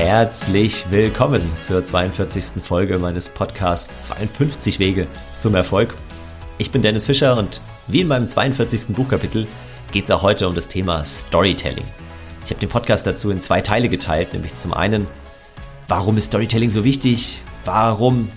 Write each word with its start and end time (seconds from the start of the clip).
Herzlich 0.00 0.86
willkommen 0.92 1.42
zur 1.60 1.84
42. 1.84 2.62
Folge 2.62 2.98
meines 3.00 3.28
Podcasts 3.28 4.06
52 4.06 4.78
Wege 4.78 5.08
zum 5.36 5.56
Erfolg. 5.56 5.92
Ich 6.56 6.70
bin 6.70 6.82
Dennis 6.82 7.04
Fischer 7.04 7.36
und 7.36 7.60
wie 7.88 8.02
in 8.02 8.06
meinem 8.06 8.28
42. 8.28 8.94
Buchkapitel 8.94 9.48
geht 9.90 10.04
es 10.04 10.12
auch 10.12 10.22
heute 10.22 10.46
um 10.46 10.54
das 10.54 10.68
Thema 10.68 11.04
Storytelling. 11.04 11.84
Ich 12.44 12.50
habe 12.50 12.60
den 12.60 12.68
Podcast 12.68 13.08
dazu 13.08 13.32
in 13.32 13.40
zwei 13.40 13.60
Teile 13.60 13.88
geteilt, 13.88 14.34
nämlich 14.34 14.54
zum 14.54 14.72
einen, 14.72 15.08
warum 15.88 16.16
ist 16.16 16.26
Storytelling 16.26 16.70
so 16.70 16.84
wichtig? 16.84 17.42
Warum 17.64 18.28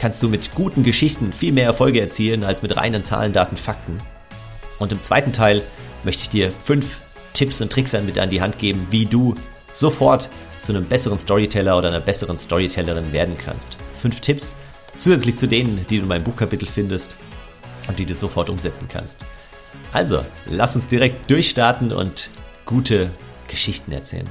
kannst 0.00 0.20
du 0.20 0.28
mit 0.28 0.52
guten 0.56 0.82
Geschichten 0.82 1.32
viel 1.32 1.52
mehr 1.52 1.66
Erfolge 1.66 2.00
erzielen 2.00 2.42
als 2.42 2.60
mit 2.60 2.76
reinen 2.76 3.04
Zahlen, 3.04 3.32
Daten, 3.32 3.56
Fakten? 3.56 3.98
Und 4.80 4.90
im 4.90 5.00
zweiten 5.00 5.32
Teil 5.32 5.62
möchte 6.02 6.22
ich 6.22 6.30
dir 6.30 6.50
fünf 6.50 7.00
Tipps 7.34 7.60
und 7.60 7.72
Tricks 7.72 7.92
mit 7.92 8.18
an 8.18 8.30
die 8.30 8.42
Hand 8.42 8.58
geben, 8.58 8.88
wie 8.90 9.06
du 9.06 9.36
sofort 9.72 10.28
zu 10.64 10.72
einem 10.72 10.86
besseren 10.86 11.18
Storyteller 11.18 11.76
oder 11.76 11.88
einer 11.88 12.00
besseren 12.00 12.38
Storytellerin 12.38 13.12
werden 13.12 13.36
kannst. 13.36 13.76
Fünf 13.98 14.20
Tipps 14.20 14.56
zusätzlich 14.96 15.36
zu 15.36 15.46
denen, 15.46 15.84
die 15.90 15.96
du 15.96 16.02
in 16.02 16.08
meinem 16.08 16.24
Buchkapitel 16.24 16.66
findest 16.66 17.16
und 17.86 17.98
die 17.98 18.06
du 18.06 18.14
sofort 18.14 18.48
umsetzen 18.48 18.88
kannst. 18.88 19.18
Also, 19.92 20.24
lass 20.50 20.74
uns 20.74 20.88
direkt 20.88 21.30
durchstarten 21.30 21.92
und 21.92 22.30
gute 22.64 23.10
Geschichten 23.46 23.92
erzählen. 23.92 24.28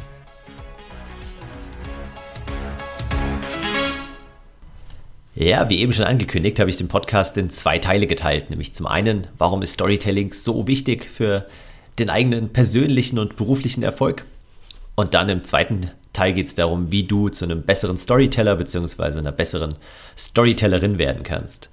Ja, 5.35 5.70
wie 5.70 5.79
eben 5.79 5.93
schon 5.93 6.05
angekündigt, 6.05 6.59
habe 6.59 6.70
ich 6.70 6.77
den 6.77 6.87
Podcast 6.87 7.37
in 7.37 7.49
zwei 7.49 7.79
Teile 7.79 8.07
geteilt. 8.07 8.49
Nämlich 8.49 8.73
zum 8.73 8.87
einen, 8.87 9.27
warum 9.37 9.61
ist 9.61 9.73
Storytelling 9.73 10.34
so 10.34 10.67
wichtig 10.67 11.05
für 11.05 11.45
den 11.99 12.09
eigenen 12.09 12.53
persönlichen 12.53 13.20
und 13.20 13.35
beruflichen 13.35 13.84
Erfolg? 13.84 14.25
Und 14.95 15.13
dann 15.15 15.29
im 15.29 15.43
zweiten 15.43 15.91
Teil 16.13 16.34
geht 16.34 16.48
es 16.48 16.55
darum, 16.55 16.91
wie 16.91 17.03
du 17.03 17.30
zu 17.30 17.45
einem 17.45 17.63
besseren 17.63 17.98
Storyteller 17.98 18.55
bzw. 18.55 19.20
einer 19.20 19.32
besseren 19.32 19.76
Storytellerin 20.18 20.98
werden 20.98 21.24
kannst. 21.24 21.70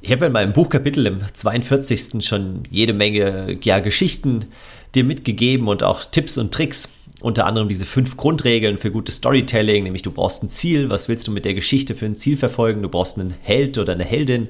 Ich 0.00 0.12
habe 0.12 0.26
in 0.26 0.32
meinem 0.32 0.52
Buchkapitel 0.52 1.06
im 1.06 1.20
42. 1.32 2.24
schon 2.24 2.62
jede 2.70 2.92
Menge 2.92 3.56
ja, 3.62 3.80
Geschichten 3.80 4.46
dir 4.94 5.02
mitgegeben 5.02 5.66
und 5.66 5.82
auch 5.82 6.04
Tipps 6.04 6.38
und 6.38 6.52
Tricks. 6.52 6.88
Unter 7.20 7.46
anderem 7.46 7.68
diese 7.68 7.86
fünf 7.86 8.16
Grundregeln 8.16 8.76
für 8.76 8.90
gutes 8.90 9.16
Storytelling, 9.16 9.84
nämlich 9.84 10.02
du 10.02 10.10
brauchst 10.10 10.42
ein 10.42 10.50
Ziel, 10.50 10.90
was 10.90 11.08
willst 11.08 11.26
du 11.26 11.32
mit 11.32 11.46
der 11.46 11.54
Geschichte 11.54 11.94
für 11.94 12.04
ein 12.04 12.16
Ziel 12.16 12.36
verfolgen, 12.36 12.82
du 12.82 12.88
brauchst 12.90 13.18
einen 13.18 13.34
Held 13.40 13.78
oder 13.78 13.94
eine 13.94 14.04
Heldin, 14.04 14.48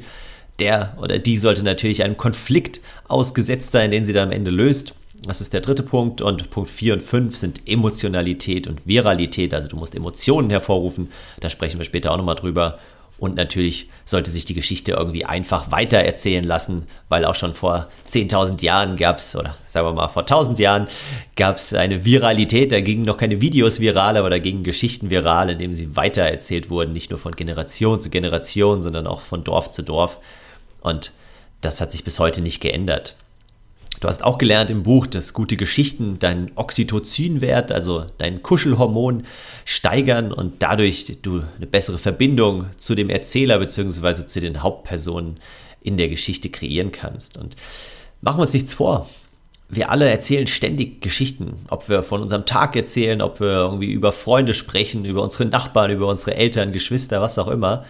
der 0.58 0.96
oder 1.00 1.18
die 1.18 1.36
sollte 1.36 1.62
natürlich 1.62 2.02
einem 2.02 2.16
Konflikt 2.16 2.80
ausgesetzt 3.06 3.70
sein, 3.70 3.90
den 3.90 4.04
sie 4.04 4.12
dann 4.12 4.28
am 4.28 4.32
Ende 4.32 4.50
löst. 4.50 4.94
Das 5.26 5.40
ist 5.40 5.52
der 5.52 5.60
dritte 5.60 5.82
Punkt. 5.82 6.20
Und 6.20 6.50
Punkt 6.50 6.70
4 6.70 6.94
und 6.94 7.02
5 7.02 7.36
sind 7.36 7.68
Emotionalität 7.68 8.66
und 8.66 8.86
Viralität. 8.86 9.54
Also 9.54 9.68
du 9.68 9.76
musst 9.76 9.94
Emotionen 9.94 10.50
hervorrufen. 10.50 11.10
Da 11.40 11.50
sprechen 11.50 11.78
wir 11.78 11.84
später 11.84 12.12
auch 12.12 12.16
nochmal 12.16 12.34
drüber. 12.34 12.78
Und 13.18 13.36
natürlich 13.36 13.88
sollte 14.04 14.30
sich 14.30 14.44
die 14.44 14.54
Geschichte 14.54 14.92
irgendwie 14.92 15.24
einfach 15.24 15.70
weitererzählen 15.70 16.44
lassen, 16.44 16.88
weil 17.08 17.24
auch 17.24 17.36
schon 17.36 17.54
vor 17.54 17.88
10.000 18.08 18.60
Jahren 18.60 18.96
gab 18.96 19.18
es, 19.18 19.36
oder 19.36 19.56
sagen 19.68 19.86
wir 19.86 19.92
mal 19.92 20.08
vor 20.08 20.24
1.000 20.24 20.60
Jahren, 20.60 20.88
gab 21.36 21.56
es 21.56 21.72
eine 21.74 22.04
Viralität. 22.04 22.72
Da 22.72 22.80
gingen 22.80 23.04
noch 23.04 23.16
keine 23.16 23.40
Videos 23.40 23.78
viral, 23.78 24.16
aber 24.16 24.30
da 24.30 24.38
gingen 24.38 24.64
Geschichten 24.64 25.10
viral, 25.10 25.48
indem 25.48 25.74
sie 25.74 25.94
weitererzählt 25.96 26.70
wurden. 26.70 26.92
Nicht 26.92 27.10
nur 27.10 27.18
von 27.20 27.36
Generation 27.36 28.00
zu 28.00 28.10
Generation, 28.10 28.82
sondern 28.82 29.06
auch 29.06 29.20
von 29.20 29.44
Dorf 29.44 29.70
zu 29.70 29.82
Dorf. 29.82 30.18
Und 30.80 31.12
das 31.60 31.80
hat 31.80 31.92
sich 31.92 32.02
bis 32.02 32.18
heute 32.18 32.42
nicht 32.42 32.60
geändert. 32.60 33.14
Du 34.04 34.10
hast 34.10 34.22
auch 34.22 34.36
gelernt 34.36 34.68
im 34.68 34.82
Buch, 34.82 35.06
dass 35.06 35.32
gute 35.32 35.56
Geschichten 35.56 36.18
deinen 36.18 36.50
Oxytocinwert, 36.56 37.72
also 37.72 38.04
dein 38.18 38.42
Kuschelhormon, 38.42 39.22
steigern 39.64 40.30
und 40.30 40.62
dadurch 40.62 41.16
du 41.22 41.42
eine 41.56 41.66
bessere 41.66 41.96
Verbindung 41.96 42.66
zu 42.76 42.94
dem 42.94 43.08
Erzähler 43.08 43.58
bzw. 43.60 44.26
zu 44.26 44.42
den 44.42 44.62
Hauptpersonen 44.62 45.38
in 45.80 45.96
der 45.96 46.10
Geschichte 46.10 46.50
kreieren 46.50 46.92
kannst. 46.92 47.38
Und 47.38 47.56
machen 48.20 48.36
wir 48.36 48.42
uns 48.42 48.52
nichts 48.52 48.74
vor. 48.74 49.08
Wir 49.70 49.90
alle 49.90 50.06
erzählen 50.06 50.48
ständig 50.48 51.00
Geschichten, 51.00 51.64
ob 51.70 51.88
wir 51.88 52.02
von 52.02 52.20
unserem 52.20 52.44
Tag 52.44 52.76
erzählen, 52.76 53.22
ob 53.22 53.40
wir 53.40 53.56
irgendwie 53.56 53.90
über 53.90 54.12
Freunde 54.12 54.52
sprechen, 54.52 55.06
über 55.06 55.22
unsere 55.22 55.46
Nachbarn, 55.46 55.90
über 55.90 56.08
unsere 56.08 56.36
Eltern, 56.36 56.72
Geschwister, 56.72 57.22
was 57.22 57.38
auch 57.38 57.48
immer. 57.48 57.86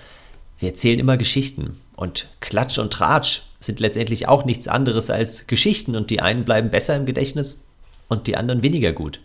Wir 0.61 0.69
erzählen 0.69 1.01
immer 1.01 1.17
Geschichten. 1.17 1.81
Und 1.97 2.29
Klatsch 2.41 2.79
und 2.79 2.93
Tratsch 2.93 3.43
sind 3.61 3.81
letztendlich 3.81 4.29
auch 4.29 4.45
nichts 4.45 4.69
anderes 4.69 5.11
als 5.11 5.47
Geschichten 5.47 5.97
und 5.97 6.11
die 6.11 6.21
einen 6.21 6.45
bleiben 6.45 6.71
besser 6.71 6.97
im 6.97 7.07
Gedächtnis 7.07 7.61
und 8.09 8.27
die 8.27 8.37
anderen 8.37 8.63
weniger 8.63 8.93
gut. 8.93 9.21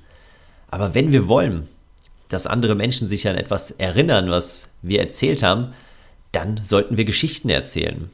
Aber 0.72 0.94
wenn 0.94 1.12
wir 1.12 1.28
wollen, 1.28 1.68
dass 2.30 2.48
andere 2.48 2.76
Menschen 2.76 3.08
sich 3.08 3.28
an 3.28 3.36
etwas 3.36 3.72
erinnern, 3.72 4.30
was 4.30 4.70
wir 4.82 5.00
erzählt 5.00 5.42
haben, 5.44 5.74
dann 6.32 6.64
sollten 6.64 6.96
wir 6.96 7.06
Geschichten 7.06 7.50
erzählen. 7.50 8.10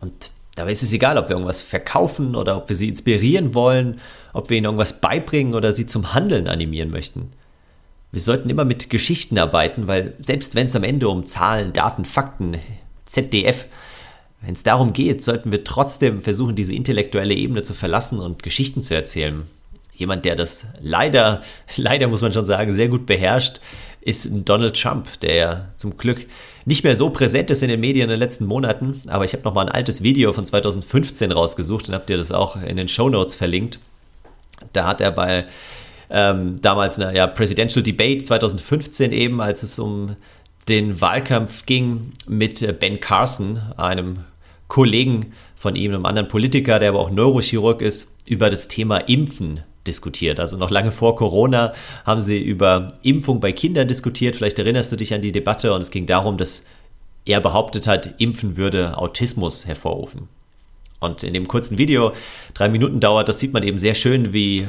Und 0.00 0.30
dabei 0.56 0.72
ist 0.72 0.82
es 0.82 0.92
egal, 0.92 1.16
ob 1.18 1.28
wir 1.28 1.36
irgendwas 1.36 1.62
verkaufen 1.62 2.34
oder 2.34 2.56
ob 2.56 2.68
wir 2.68 2.76
sie 2.76 2.88
inspirieren 2.88 3.54
wollen, 3.54 4.00
ob 4.32 4.50
wir 4.50 4.56
ihnen 4.56 4.64
irgendwas 4.66 5.00
beibringen 5.00 5.54
oder 5.54 5.72
sie 5.72 5.86
zum 5.86 6.14
Handeln 6.14 6.48
animieren 6.48 6.90
möchten. 6.90 7.32
Wir 8.10 8.20
sollten 8.20 8.50
immer 8.50 8.64
mit 8.64 8.90
Geschichten 8.90 9.38
arbeiten, 9.38 9.86
weil 9.86 10.14
selbst 10.20 10.54
wenn 10.54 10.66
es 10.66 10.76
am 10.76 10.84
Ende 10.84 11.08
um 11.08 11.24
Zahlen, 11.24 11.72
Daten, 11.72 12.04
Fakten, 12.04 12.58
ZDF 13.06 13.66
wenn 14.44 14.54
es 14.54 14.62
darum 14.62 14.92
geht, 14.92 15.22
sollten 15.22 15.52
wir 15.52 15.64
trotzdem 15.64 16.20
versuchen, 16.20 16.54
diese 16.54 16.74
intellektuelle 16.74 17.34
Ebene 17.34 17.62
zu 17.62 17.72
verlassen 17.72 18.18
und 18.18 18.42
Geschichten 18.42 18.82
zu 18.82 18.94
erzählen. 18.94 19.44
Jemand, 19.94 20.24
der 20.24 20.36
das 20.36 20.66
leider, 20.80 21.42
leider 21.76 22.08
muss 22.08 22.22
man 22.22 22.32
schon 22.32 22.44
sagen, 22.44 22.72
sehr 22.72 22.88
gut 22.88 23.06
beherrscht, 23.06 23.60
ist 24.00 24.28
Donald 24.44 24.78
Trump, 24.78 25.18
der 25.20 25.34
ja 25.34 25.68
zum 25.76 25.96
Glück 25.96 26.26
nicht 26.66 26.84
mehr 26.84 26.94
so 26.94 27.08
präsent 27.08 27.50
ist 27.50 27.62
in 27.62 27.70
den 27.70 27.80
Medien 27.80 28.04
in 28.04 28.10
den 28.10 28.18
letzten 28.18 28.44
Monaten. 28.44 29.00
Aber 29.06 29.24
ich 29.24 29.32
habe 29.32 29.44
noch 29.44 29.54
mal 29.54 29.66
ein 29.66 29.72
altes 29.72 30.02
Video 30.02 30.32
von 30.34 30.44
2015 30.44 31.32
rausgesucht 31.32 31.88
und 31.88 31.94
habt 31.94 32.10
ihr 32.10 32.18
das 32.18 32.30
auch 32.30 32.56
in 32.56 32.76
den 32.76 32.88
Show 32.88 33.08
Notes 33.08 33.34
verlinkt. 33.34 33.78
Da 34.74 34.86
hat 34.86 35.00
er 35.00 35.10
bei 35.10 35.46
ähm, 36.10 36.60
damals 36.60 36.98
einer 36.98 37.14
ja, 37.14 37.26
Presidential 37.26 37.82
Debate 37.82 38.22
2015 38.24 39.12
eben, 39.12 39.40
als 39.40 39.62
es 39.62 39.78
um 39.78 40.16
den 40.68 41.00
Wahlkampf 41.00 41.66
ging 41.66 42.12
mit 42.26 42.62
äh, 42.62 42.72
Ben 42.72 43.00
Carson, 43.00 43.58
einem 43.76 44.20
Kollegen 44.68 45.32
von 45.54 45.76
ihm, 45.76 45.92
einem 45.92 46.06
anderen 46.06 46.28
Politiker, 46.28 46.78
der 46.78 46.90
aber 46.90 47.00
auch 47.00 47.10
Neurochirurg 47.10 47.82
ist, 47.82 48.12
über 48.26 48.50
das 48.50 48.68
Thema 48.68 48.96
Impfen 48.96 49.60
diskutiert. 49.86 50.40
Also 50.40 50.56
noch 50.56 50.70
lange 50.70 50.90
vor 50.90 51.16
Corona 51.16 51.74
haben 52.04 52.22
sie 52.22 52.42
über 52.42 52.88
Impfung 53.02 53.40
bei 53.40 53.52
Kindern 53.52 53.86
diskutiert. 53.86 54.36
Vielleicht 54.36 54.58
erinnerst 54.58 54.90
du 54.92 54.96
dich 54.96 55.12
an 55.12 55.20
die 55.20 55.32
Debatte 55.32 55.74
und 55.74 55.82
es 55.82 55.90
ging 55.90 56.06
darum, 56.06 56.38
dass 56.38 56.64
er 57.26 57.40
behauptet 57.40 57.86
hat, 57.86 58.20
Impfen 58.20 58.56
würde 58.56 58.98
Autismus 58.98 59.66
hervorrufen. 59.66 60.28
Und 61.00 61.22
in 61.22 61.34
dem 61.34 61.48
kurzen 61.48 61.76
Video, 61.76 62.12
drei 62.54 62.68
Minuten 62.68 63.00
dauert, 63.00 63.28
das 63.28 63.38
sieht 63.38 63.52
man 63.52 63.62
eben 63.62 63.78
sehr 63.78 63.94
schön, 63.94 64.32
wie 64.32 64.66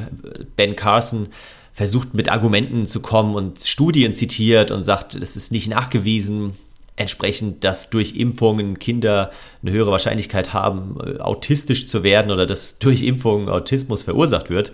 Ben 0.56 0.76
Carson 0.76 1.28
versucht 1.76 2.14
mit 2.14 2.30
Argumenten 2.30 2.86
zu 2.86 3.00
kommen 3.00 3.34
und 3.34 3.60
Studien 3.60 4.14
zitiert 4.14 4.70
und 4.70 4.82
sagt, 4.82 5.14
es 5.14 5.36
ist 5.36 5.52
nicht 5.52 5.68
nachgewiesen, 5.68 6.54
entsprechend, 6.96 7.64
dass 7.64 7.90
durch 7.90 8.16
Impfungen 8.16 8.78
Kinder 8.78 9.30
eine 9.60 9.72
höhere 9.72 9.90
Wahrscheinlichkeit 9.90 10.54
haben, 10.54 10.96
äh, 11.04 11.20
autistisch 11.20 11.86
zu 11.86 12.02
werden 12.02 12.30
oder 12.30 12.46
dass 12.46 12.78
durch 12.78 13.02
Impfungen 13.02 13.50
Autismus 13.50 14.04
verursacht 14.04 14.48
wird. 14.48 14.72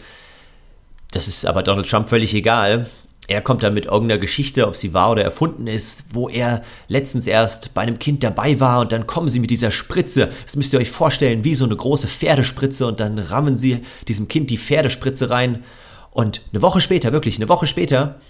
Das 1.10 1.26
ist 1.26 1.44
aber 1.44 1.64
Donald 1.64 1.90
Trump 1.90 2.08
völlig 2.08 2.34
egal. 2.34 2.86
Er 3.26 3.40
kommt 3.40 3.64
dann 3.64 3.74
mit 3.74 3.86
irgendeiner 3.86 4.20
Geschichte, 4.20 4.68
ob 4.68 4.76
sie 4.76 4.94
wahr 4.94 5.10
oder 5.10 5.24
erfunden 5.24 5.66
ist, 5.66 6.04
wo 6.12 6.28
er 6.28 6.62
letztens 6.86 7.26
erst 7.26 7.74
bei 7.74 7.82
einem 7.82 7.98
Kind 7.98 8.22
dabei 8.22 8.60
war 8.60 8.80
und 8.80 8.92
dann 8.92 9.08
kommen 9.08 9.28
sie 9.28 9.40
mit 9.40 9.50
dieser 9.50 9.72
Spritze. 9.72 10.30
Das 10.44 10.54
müsst 10.54 10.72
ihr 10.72 10.78
euch 10.78 10.90
vorstellen, 10.92 11.42
wie 11.42 11.56
so 11.56 11.64
eine 11.64 11.74
große 11.74 12.06
Pferdespritze 12.06 12.86
und 12.86 13.00
dann 13.00 13.18
rammen 13.18 13.56
sie 13.56 13.80
diesem 14.06 14.28
Kind 14.28 14.50
die 14.50 14.58
Pferdespritze 14.58 15.30
rein. 15.30 15.64
Und 16.12 16.42
eine 16.52 16.62
Woche 16.62 16.80
später, 16.80 17.12
wirklich 17.12 17.36
eine 17.36 17.48
Woche 17.48 17.66
später, 17.66 18.20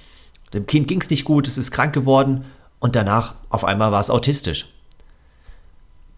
dem 0.55 0.67
Kind 0.67 0.88
ging 0.88 1.00
es 1.00 1.11
nicht 1.11 1.25
gut, 1.25 1.49
es 1.49 1.58
ist 1.58 1.70
krank 1.70 1.93
geworden 1.93 2.44
und 2.79 2.96
danach 2.96 3.34
auf 3.49 3.64
einmal 3.64 3.93
war 3.93 4.00
es 4.00 4.11
autistisch. 4.11 4.69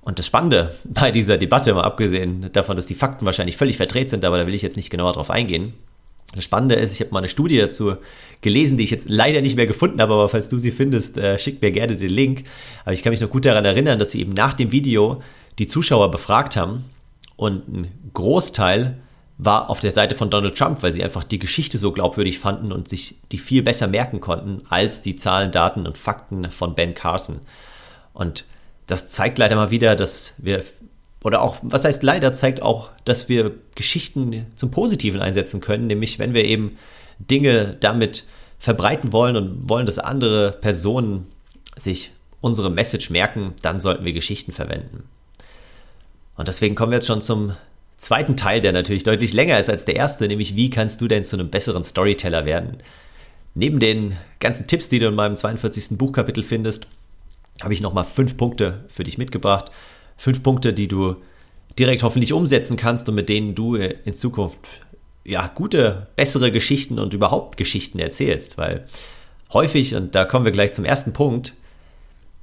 Und 0.03 0.19
das 0.19 0.27
Spannende 0.27 0.75
bei 0.85 1.11
dieser 1.11 1.39
Debatte, 1.39 1.73
mal 1.75 1.83
abgesehen 1.83 2.51
davon, 2.53 2.77
dass 2.77 2.87
die 2.87 2.95
Fakten 2.95 3.27
wahrscheinlich 3.27 3.57
völlig 3.57 3.77
verdreht 3.77 4.11
sind, 4.11 4.25
aber 4.25 4.39
da 4.39 4.47
will 4.47 4.55
ich 4.55 4.63
jetzt 4.63 4.77
nicht 4.77 4.91
genauer 4.91 5.13
drauf 5.13 5.31
eingehen. 5.31 5.75
Das 6.35 6.45
Spannende 6.45 6.75
ist, 6.75 6.95
ich 6.95 7.01
habe 7.01 7.13
mal 7.13 7.19
eine 7.19 7.29
Studie 7.29 7.59
dazu 7.59 7.95
gelesen, 8.41 8.77
die 8.77 8.85
ich 8.85 8.91
jetzt 8.91 9.09
leider 9.09 9.41
nicht 9.41 9.57
mehr 9.57 9.67
gefunden 9.67 10.01
habe, 10.01 10.15
aber 10.15 10.29
falls 10.29 10.49
du 10.49 10.59
sie 10.59 10.73
findest, 10.73 11.17
äh, 11.17 11.39
schick 11.39 11.63
mir 11.63 11.71
gerne 11.71 11.97
den 11.97 12.11
Link. 12.11 12.45
Aber 12.83 12.93
ich 12.93 13.03
kann 13.03 13.13
mich 13.13 13.21
noch 13.21 13.31
gut 13.31 13.45
daran 13.45 13.65
erinnern, 13.65 13.99
dass 13.99 14.11
sie 14.11 14.21
eben 14.21 14.33
nach 14.33 14.55
dem 14.55 14.73
Video 14.73 15.23
die 15.59 15.67
Zuschauer 15.67 16.11
befragt 16.11 16.57
haben 16.57 16.85
und 17.37 17.69
ein 17.69 17.89
Großteil 18.15 18.99
war 19.45 19.71
auf 19.71 19.81
der 19.81 19.93
Seite 19.93 20.15
von 20.15 20.31
Donald 20.31 20.57
Trump, 20.57 20.83
weil 20.83 20.93
sie 20.93 21.03
einfach 21.03 21.25
die 21.25 21.39
Geschichte 21.39 21.79
so 21.79 21.93
glaubwürdig 21.93 22.39
fanden 22.39 22.73
und 22.73 22.89
sich 22.89 23.17
die 23.33 23.39
viel 23.39 23.63
besser 23.63 23.87
merken 23.87 24.21
konnten 24.21 24.63
als 24.69 25.03
die 25.03 25.17
Zahlen, 25.17 25.53
Daten 25.53 25.87
und 25.87 25.99
Fakten 25.99 26.51
von 26.51 26.75
Ben 26.75 26.95
Carson. 26.95 27.41
Und 28.13 28.45
das 28.87 29.09
zeigt 29.09 29.39
leider 29.39 29.57
mal 29.57 29.71
wieder, 29.71 29.97
dass 29.97 30.35
wir, 30.39 30.65
oder 31.23 31.43
auch, 31.43 31.57
was 31.63 31.85
heißt 31.85 32.03
leider, 32.03 32.33
zeigt 32.33 32.63
auch, 32.63 32.91
dass 33.05 33.29
wir 33.29 33.53
Geschichten 33.75 34.47
zum 34.57 34.71
Positiven 34.71 35.21
einsetzen 35.21 35.61
können, 35.61 35.87
nämlich 35.87 36.19
wenn 36.19 36.35
wir 36.35 36.45
eben 36.45 36.77
Dinge 37.19 37.77
damit 37.81 38.25
verbreiten 38.59 39.13
wollen 39.13 39.37
und 39.37 39.69
wollen, 39.69 39.87
dass 39.87 39.99
andere 39.99 40.53
Personen 40.53 41.27
sich 41.77 42.13
unsere 42.41 42.71
Message 42.71 43.11
merken, 43.11 43.55
dann 43.63 43.81
sollten 43.81 44.05
wir 44.05 44.13
Geschichten 44.13 44.53
verwenden. 44.53 45.05
Und 46.37 46.49
deswegen 46.49 46.75
kommen 46.75 46.93
wir 46.93 46.97
jetzt 46.97 47.07
schon 47.07 47.23
zum 47.23 47.55
zweiten 48.05 48.37
Teil, 48.37 48.61
der 48.61 48.73
natürlich 48.73 49.03
deutlich 49.03 49.33
länger 49.33 49.59
ist 49.59 49.71
als 49.71 49.85
der 49.85 49.97
erste, 49.97 50.29
nämlich 50.29 50.55
wie 50.55 50.71
kannst 50.71 51.01
du 51.01 51.09
denn 51.09 51.25
zu 51.25 51.37
einem 51.37 51.51
besseren 51.51 51.85
Storyteller 51.85 52.45
werden? 52.45 52.79
Neben 53.55 53.81
den 53.81 54.17
ganzen 54.41 54.67
Tipps, 54.67 54.89
die 54.89 54.99
du 54.99 55.07
in 55.07 55.15
meinem 55.15 55.37
42. 55.37 55.97
Buchkapitel 55.97 56.43
findest, 56.43 56.87
habe 57.63 57.73
ich 57.73 57.81
nochmal 57.81 58.05
fünf 58.05 58.37
Punkte 58.37 58.85
für 58.89 59.05
dich 59.05 59.17
mitgebracht. 59.17 59.71
Fünf 60.17 60.43
Punkte, 60.43 60.73
die 60.73 60.89
du 60.89 61.17
direkt 61.79 62.03
hoffentlich 62.03 62.33
umsetzen 62.33 62.77
kannst 62.77 63.09
und 63.09 63.15
mit 63.15 63.29
denen 63.29 63.55
du 63.55 63.77
in 63.77 64.15
Zukunft 64.15 64.59
ja 65.25 65.51
gute, 65.55 66.09
bessere 66.17 66.53
Geschichten 66.53 66.99
und 66.99 67.15
überhaupt 67.15 67.57
Geschichten 67.57 67.99
erzählst, 67.99 68.59
weil 68.59 68.87
häufig, 69.53 69.95
und 69.95 70.15
da 70.15 70.25
kommen 70.25 70.45
wir 70.45 70.53
gleich 70.53 70.73
zum 70.73 70.85
ersten 70.85 71.13
Punkt, 71.13 71.55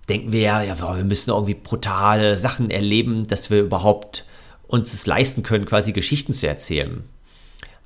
denken 0.10 0.32
wir 0.32 0.42
ja, 0.42 0.64
ja, 0.64 0.80
wir 0.80 1.04
müssen 1.04 1.30
irgendwie 1.30 1.54
brutale 1.54 2.38
Sachen 2.38 2.72
erleben, 2.72 3.28
dass 3.28 3.52
wir 3.52 3.60
überhaupt 3.60 4.26
uns 4.72 4.94
es 4.94 5.06
leisten 5.06 5.44
können, 5.44 5.66
quasi 5.66 5.92
Geschichten 5.92 6.34
zu 6.34 6.48
erzählen. 6.48 7.04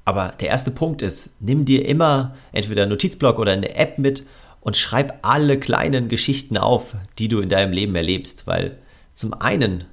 Aber 0.06 0.34
der 0.40 0.50
erste 0.50 0.70
Punkt 0.72 1.02
ist, 1.02 1.32
nimm 1.40 1.66
dir 1.66 1.88
immer 1.88 2.36
entweder 2.52 2.84
einen 2.84 2.92
Notizblock 2.92 3.40
oder 3.40 3.52
eine 3.54 3.76
App 3.76 3.98
mit 3.98 4.24
und 4.62 4.78
schreib 4.78 5.20
alle 5.24 5.60
kleinen 5.60 6.10
Geschichten 6.10 6.58
auf, 6.58 6.96
die 7.18 7.28
du 7.28 7.40
in 7.40 7.50
deinem 7.50 7.74
Leben 7.74 7.96
erlebst, 7.96 8.46
weil 8.46 8.78
zum 9.14 9.34
einen 9.34 9.86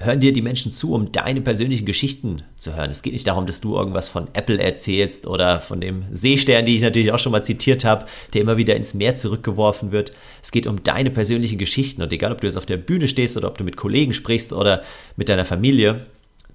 hören 0.00 0.20
dir 0.20 0.32
die 0.32 0.42
Menschen 0.42 0.70
zu, 0.70 0.94
um 0.94 1.12
deine 1.12 1.40
persönlichen 1.40 1.84
Geschichten 1.84 2.42
zu 2.56 2.76
hören. 2.76 2.90
Es 2.90 3.02
geht 3.02 3.12
nicht 3.12 3.26
darum, 3.26 3.46
dass 3.46 3.60
du 3.60 3.76
irgendwas 3.76 4.08
von 4.08 4.28
Apple 4.32 4.62
erzählst 4.62 5.26
oder 5.26 5.60
von 5.60 5.80
dem 5.80 6.04
Seestern, 6.10 6.64
die 6.64 6.76
ich 6.76 6.82
natürlich 6.82 7.12
auch 7.12 7.18
schon 7.18 7.32
mal 7.32 7.42
zitiert 7.42 7.84
habe, 7.84 8.06
der 8.32 8.42
immer 8.42 8.56
wieder 8.56 8.76
ins 8.76 8.94
Meer 8.94 9.16
zurückgeworfen 9.16 9.90
wird. 9.90 10.12
Es 10.42 10.52
geht 10.52 10.66
um 10.66 10.82
deine 10.82 11.10
persönlichen 11.10 11.58
Geschichten 11.58 12.02
und 12.02 12.12
egal, 12.12 12.32
ob 12.32 12.40
du 12.40 12.46
jetzt 12.46 12.56
auf 12.56 12.66
der 12.66 12.76
Bühne 12.76 13.08
stehst 13.08 13.36
oder 13.36 13.48
ob 13.48 13.58
du 13.58 13.64
mit 13.64 13.76
Kollegen 13.76 14.12
sprichst 14.12 14.52
oder 14.52 14.82
mit 15.16 15.28
deiner 15.28 15.44
Familie, 15.44 16.06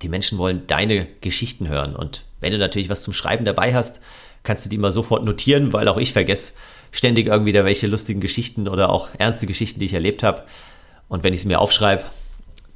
die 0.01 0.09
Menschen 0.09 0.37
wollen 0.37 0.63
deine 0.67 1.07
Geschichten 1.21 1.67
hören. 1.67 1.95
Und 1.95 2.23
wenn 2.39 2.51
du 2.51 2.57
natürlich 2.57 2.89
was 2.89 3.03
zum 3.03 3.13
Schreiben 3.13 3.45
dabei 3.45 3.73
hast, 3.73 3.99
kannst 4.43 4.65
du 4.65 4.69
die 4.69 4.77
mal 4.77 4.91
sofort 4.91 5.23
notieren, 5.25 5.73
weil 5.73 5.87
auch 5.87 5.97
ich 5.97 6.13
vergesse 6.13 6.53
ständig 6.91 7.27
irgendwie 7.27 7.53
da 7.53 7.65
welche 7.65 7.87
lustigen 7.87 8.21
Geschichten 8.21 8.67
oder 8.67 8.89
auch 8.89 9.09
ernste 9.17 9.47
Geschichten, 9.47 9.79
die 9.79 9.87
ich 9.87 9.93
erlebt 9.93 10.23
habe. 10.23 10.43
Und 11.09 11.23
wenn 11.23 11.33
ich 11.33 11.41
sie 11.41 11.47
mir 11.47 11.59
aufschreibe, 11.59 12.03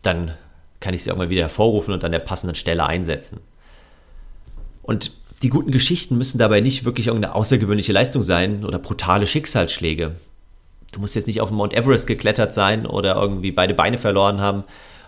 dann 0.02 0.34
kann 0.80 0.94
ich 0.94 1.04
sie 1.04 1.10
irgendwann 1.10 1.30
wieder 1.30 1.42
hervorrufen 1.42 1.94
und 1.94 2.04
an 2.04 2.12
der 2.12 2.20
passenden 2.20 2.56
Stelle 2.56 2.86
einsetzen. 2.86 3.40
Und 4.84 5.12
die 5.44 5.50
guten 5.50 5.72
Geschichten 5.72 6.18
müssen 6.18 6.40
dabei 6.40 6.62
nicht 6.62 6.86
wirklich 6.86 7.08
irgendeine 7.08 7.36
außergewöhnliche 7.36 7.94
Leistung 7.94 8.24
sein 8.24 8.66
oder 8.66 8.80
brutale 8.80 9.28
Schicksalsschläge. 9.28 10.16
Du 10.94 11.00
musst 11.00 11.16
jetzt 11.16 11.28
nicht 11.28 11.42
auf 11.42 11.50
den 11.50 11.58
Mount 11.58 11.74
Everest 11.74 12.08
geklettert 12.08 12.54
sein 12.54 12.86
oder 12.86 13.16
irgendwie 13.16 13.52
beide 13.52 13.74
Beine 13.74 13.98
verloren 13.98 14.42
haben 14.42 14.64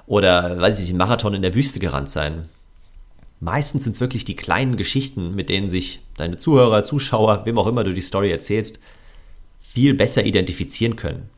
oder, 0.06 0.60
weiß 0.60 0.76
ich 0.76 0.82
nicht, 0.82 0.90
einen 0.90 0.98
Marathon 0.98 1.34
in 1.34 1.42
der 1.42 1.56
Wüste 1.56 1.80
gerannt 1.80 2.10
sein. 2.10 2.50
Meistens 3.40 3.86
sind 3.86 3.94
es 3.94 4.02
wirklich 4.02 4.26
die 4.26 4.36
kleinen 4.36 4.76
Geschichten, 4.76 5.34
mit 5.34 5.50
denen 5.50 5.70
sich 5.70 6.02
deine 6.18 6.38
Zuhörer, 6.38 6.84
Zuschauer, 6.84 7.46
wem 7.46 7.58
auch 7.58 7.68
immer 7.68 7.86
du 7.86 7.94
die 7.94 8.02
Story 8.02 8.30
erzählst, 8.32 8.80
viel 9.62 9.94
besser 9.94 10.26
identifizieren 10.26 10.98
können. 10.98 11.30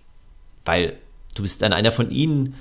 Weil 0.65 0.97
du 1.35 1.43
bist 1.43 1.61
dann 1.61 1.73
einer 1.73 1.91
von 1.91 2.09
ihnen 2.09 2.55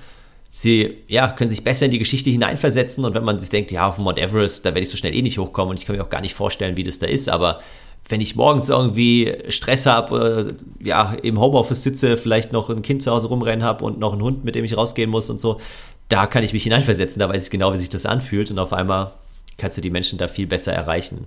sie 0.50 0.98
ja, 1.08 1.28
können 1.28 1.50
sich 1.50 1.64
besser 1.64 1.86
in 1.86 1.92
die 1.92 1.98
Geschichte 1.98 2.30
hineinversetzen 2.30 3.04
und 3.04 3.14
wenn 3.14 3.24
man 3.24 3.38
sich 3.38 3.50
denkt, 3.50 3.70
ja, 3.70 3.88
auf 3.88 3.98
Mount 3.98 4.18
Everest, 4.18 4.64
da 4.64 4.70
werde 4.70 4.82
ich 4.82 4.90
so 4.90 4.96
schnell 4.96 5.14
eh 5.14 5.22
nicht 5.22 5.38
hochkommen 5.38 5.70
und 5.70 5.78
ich 5.78 5.86
kann 5.86 5.96
mir 5.96 6.02
auch 6.02 6.10
gar 6.10 6.20
nicht 6.20 6.34
vorstellen, 6.34 6.76
wie 6.76 6.82
das 6.82 6.98
da 6.98 7.06
ist, 7.06 7.28
aber 7.28 7.60
wenn 8.08 8.20
ich 8.20 8.34
morgens 8.34 8.68
irgendwie 8.68 9.32
Stress 9.48 9.86
habe, 9.86 10.56
äh, 10.80 10.84
ja, 10.84 11.12
im 11.22 11.38
Homeoffice 11.38 11.84
sitze, 11.84 12.16
vielleicht 12.16 12.52
noch 12.52 12.68
ein 12.68 12.82
Kind 12.82 13.02
zu 13.02 13.12
Hause 13.12 13.28
rumrennen 13.28 13.64
habe 13.64 13.84
und 13.84 14.00
noch 14.00 14.12
einen 14.12 14.22
Hund, 14.22 14.44
mit 14.44 14.56
dem 14.56 14.64
ich 14.64 14.76
rausgehen 14.76 15.10
muss 15.10 15.30
und 15.30 15.40
so, 15.40 15.60
da 16.08 16.26
kann 16.26 16.42
ich 16.42 16.52
mich 16.52 16.64
hineinversetzen, 16.64 17.20
da 17.20 17.28
weiß 17.28 17.44
ich 17.44 17.50
genau, 17.50 17.72
wie 17.72 17.78
sich 17.78 17.88
das 17.88 18.06
anfühlt 18.06 18.50
und 18.50 18.58
auf 18.58 18.72
einmal 18.72 19.12
kannst 19.58 19.78
du 19.78 19.82
die 19.82 19.90
Menschen 19.90 20.18
da 20.18 20.26
viel 20.26 20.48
besser 20.48 20.72
erreichen. 20.72 21.26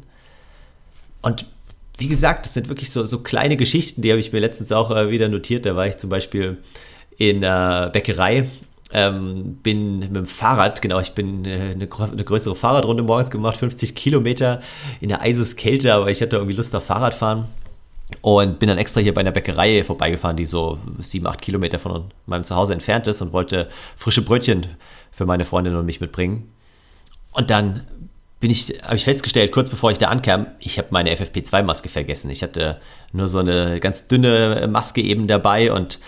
Und 1.21 1.45
wie 1.97 2.07
gesagt, 2.07 2.45
das 2.45 2.53
sind 2.53 2.67
wirklich 2.69 2.91
so, 2.91 3.05
so 3.05 3.19
kleine 3.19 3.55
Geschichten, 3.55 4.01
die 4.01 4.11
habe 4.11 4.19
ich 4.19 4.33
mir 4.33 4.39
letztens 4.39 4.71
auch 4.71 4.91
äh, 4.91 5.09
wieder 5.09 5.29
notiert. 5.29 5.65
Da 5.65 5.75
war 5.75 5.87
ich 5.87 5.97
zum 5.97 6.09
Beispiel 6.09 6.57
in 7.17 7.41
der 7.41 7.89
Bäckerei 7.89 8.49
ähm, 8.93 9.57
bin 9.63 9.99
mit 9.99 10.15
dem 10.15 10.25
Fahrrad, 10.25 10.81
genau, 10.81 10.99
ich 10.99 11.13
bin 11.13 11.45
äh, 11.45 11.73
eine, 11.73 11.89
eine, 11.99 12.23
größere 12.23 12.55
Fahrradrunde 12.55 13.03
morgens 13.03 13.31
gemacht, 13.31 13.57
50 13.57 13.95
Kilometer 13.95 14.61
in 15.01 15.09
der 15.09 15.21
Eiseskälte, 15.21 15.93
aber 15.93 16.11
ich 16.11 16.21
hatte 16.21 16.35
irgendwie 16.35 16.55
Lust 16.55 16.75
auf 16.75 16.85
Fahrradfahren 16.85 17.45
und 18.21 18.59
bin 18.59 18.69
dann 18.69 18.77
extra 18.77 19.01
hier 19.01 19.13
bei 19.13 19.21
einer 19.21 19.31
Bäckerei 19.31 19.83
vorbeigefahren, 19.83 20.37
die 20.37 20.45
so 20.45 20.77
sieben, 20.99 21.25
acht 21.25 21.41
Kilometer 21.41 21.79
von 21.79 22.05
meinem 22.27 22.43
Zuhause 22.43 22.73
entfernt 22.73 23.07
ist 23.07 23.21
und 23.21 23.33
wollte 23.33 23.67
frische 23.95 24.21
Brötchen 24.21 24.67
für 25.11 25.25
meine 25.25 25.45
Freundin 25.45 25.75
und 25.75 25.85
mich 25.85 25.99
mitbringen. 25.99 26.51
Und 27.31 27.49
dann 27.49 27.81
bin 28.39 28.51
ich, 28.51 28.75
habe 28.83 28.97
ich 28.97 29.05
festgestellt, 29.05 29.51
kurz 29.51 29.69
bevor 29.69 29.89
ich 29.89 29.97
da 29.97 30.09
ankam, 30.09 30.47
ich 30.59 30.77
habe 30.77 30.89
meine 30.91 31.11
FFP2-Maske 31.15 31.89
vergessen. 31.89 32.29
Ich 32.29 32.43
hatte 32.43 32.79
nur 33.11 33.27
so 33.27 33.39
eine 33.39 33.79
ganz 33.79 34.07
dünne 34.07 34.67
Maske 34.69 35.01
eben 35.01 35.27
dabei 35.27 35.71
und 35.71 35.99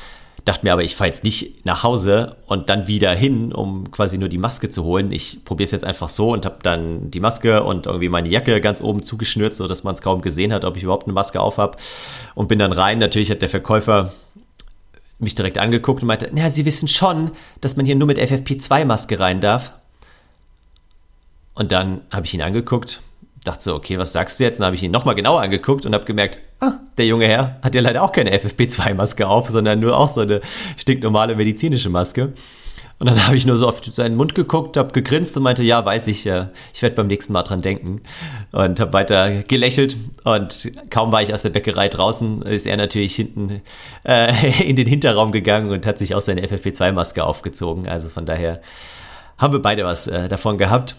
dachte 0.45 0.63
mir 0.63 0.73
aber, 0.73 0.83
ich 0.83 0.95
fahre 0.95 1.09
jetzt 1.09 1.23
nicht 1.23 1.65
nach 1.65 1.83
Hause 1.83 2.37
und 2.45 2.69
dann 2.69 2.87
wieder 2.87 3.13
hin, 3.13 3.51
um 3.51 3.89
quasi 3.91 4.19
nur 4.19 4.29
die 4.29 4.37
Maske 4.37 4.69
zu 4.69 4.83
holen. 4.83 5.11
Ich 5.11 5.43
probiere 5.43 5.65
es 5.65 5.71
jetzt 5.71 5.83
einfach 5.83 6.07
so 6.07 6.31
und 6.31 6.45
habe 6.45 6.57
dann 6.61 7.09
die 7.09 7.19
Maske 7.19 7.63
und 7.63 7.87
irgendwie 7.87 8.09
meine 8.09 8.29
Jacke 8.29 8.61
ganz 8.61 8.79
oben 8.79 9.01
zugeschnürt, 9.01 9.55
so 9.55 9.67
dass 9.67 9.83
man 9.83 9.95
es 9.95 10.01
kaum 10.01 10.21
gesehen 10.21 10.53
hat, 10.53 10.63
ob 10.63 10.77
ich 10.77 10.83
überhaupt 10.83 11.07
eine 11.07 11.13
Maske 11.13 11.41
auf 11.41 11.57
habe. 11.57 11.77
Und 12.35 12.47
bin 12.47 12.59
dann 12.59 12.71
rein. 12.71 12.99
Natürlich 12.99 13.31
hat 13.31 13.41
der 13.41 13.49
Verkäufer 13.49 14.13
mich 15.17 15.33
direkt 15.33 15.57
angeguckt 15.57 16.03
und 16.03 16.07
meinte, 16.07 16.29
na, 16.31 16.49
Sie 16.49 16.65
wissen 16.65 16.87
schon, 16.87 17.31
dass 17.61 17.75
man 17.75 17.87
hier 17.87 17.95
nur 17.95 18.07
mit 18.07 18.19
FFP2-Maske 18.19 19.19
rein 19.19 19.41
darf. 19.41 19.73
Und 21.55 21.71
dann 21.71 22.01
habe 22.11 22.25
ich 22.27 22.33
ihn 22.33 22.41
angeguckt 22.41 23.01
dachte 23.47 23.63
so, 23.63 23.75
okay, 23.75 23.97
was 23.97 24.11
sagst 24.11 24.39
du 24.39 24.43
jetzt? 24.43 24.59
Dann 24.59 24.65
habe 24.65 24.75
ich 24.75 24.83
ihn 24.83 24.91
nochmal 24.91 25.15
genauer 25.15 25.41
angeguckt 25.41 25.85
und 25.85 25.93
habe 25.93 26.05
gemerkt, 26.05 26.39
ah, 26.59 26.73
der 26.97 27.05
junge 27.05 27.27
Herr 27.27 27.59
hat 27.61 27.75
ja 27.75 27.81
leider 27.81 28.03
auch 28.03 28.11
keine 28.11 28.35
FFP2-Maske 28.37 29.27
auf, 29.27 29.49
sondern 29.49 29.79
nur 29.79 29.97
auch 29.97 30.09
so 30.09 30.21
eine 30.21 30.41
stinknormale 30.77 31.35
medizinische 31.35 31.89
Maske. 31.89 32.33
Und 32.97 33.07
dann 33.07 33.25
habe 33.25 33.35
ich 33.35 33.45
nur 33.45 33.57
so 33.57 33.67
auf 33.67 33.83
seinen 33.83 34.15
Mund 34.15 34.35
geguckt, 34.35 34.77
habe 34.77 34.93
gegrinst 34.93 35.35
und 35.35 35.43
meinte, 35.43 35.63
ja, 35.63 35.83
weiß 35.83 36.07
ich, 36.07 36.25
ich 36.25 36.81
werde 36.81 36.95
beim 36.95 37.07
nächsten 37.07 37.33
Mal 37.33 37.43
dran 37.43 37.61
denken. 37.61 38.01
Und 38.53 38.79
habe 38.79 38.93
weiter 38.93 39.43
gelächelt 39.43 39.97
und 40.23 40.71
kaum 40.89 41.11
war 41.11 41.21
ich 41.21 41.33
aus 41.33 41.41
der 41.41 41.49
Bäckerei 41.49 41.89
draußen, 41.89 42.41
ist 42.43 42.65
er 42.65 42.77
natürlich 42.77 43.15
hinten 43.15 43.61
äh, 44.05 44.63
in 44.63 44.77
den 44.77 44.87
Hinterraum 44.87 45.33
gegangen 45.33 45.71
und 45.71 45.85
hat 45.85 45.97
sich 45.97 46.15
auch 46.15 46.21
seine 46.21 46.45
FFP2-Maske 46.45 47.23
aufgezogen. 47.23 47.87
Also 47.89 48.07
von 48.09 48.25
daher 48.25 48.61
haben 49.37 49.51
wir 49.51 49.61
beide 49.61 49.83
was 49.83 50.07
äh, 50.07 50.29
davon 50.29 50.57
gehabt. 50.57 50.95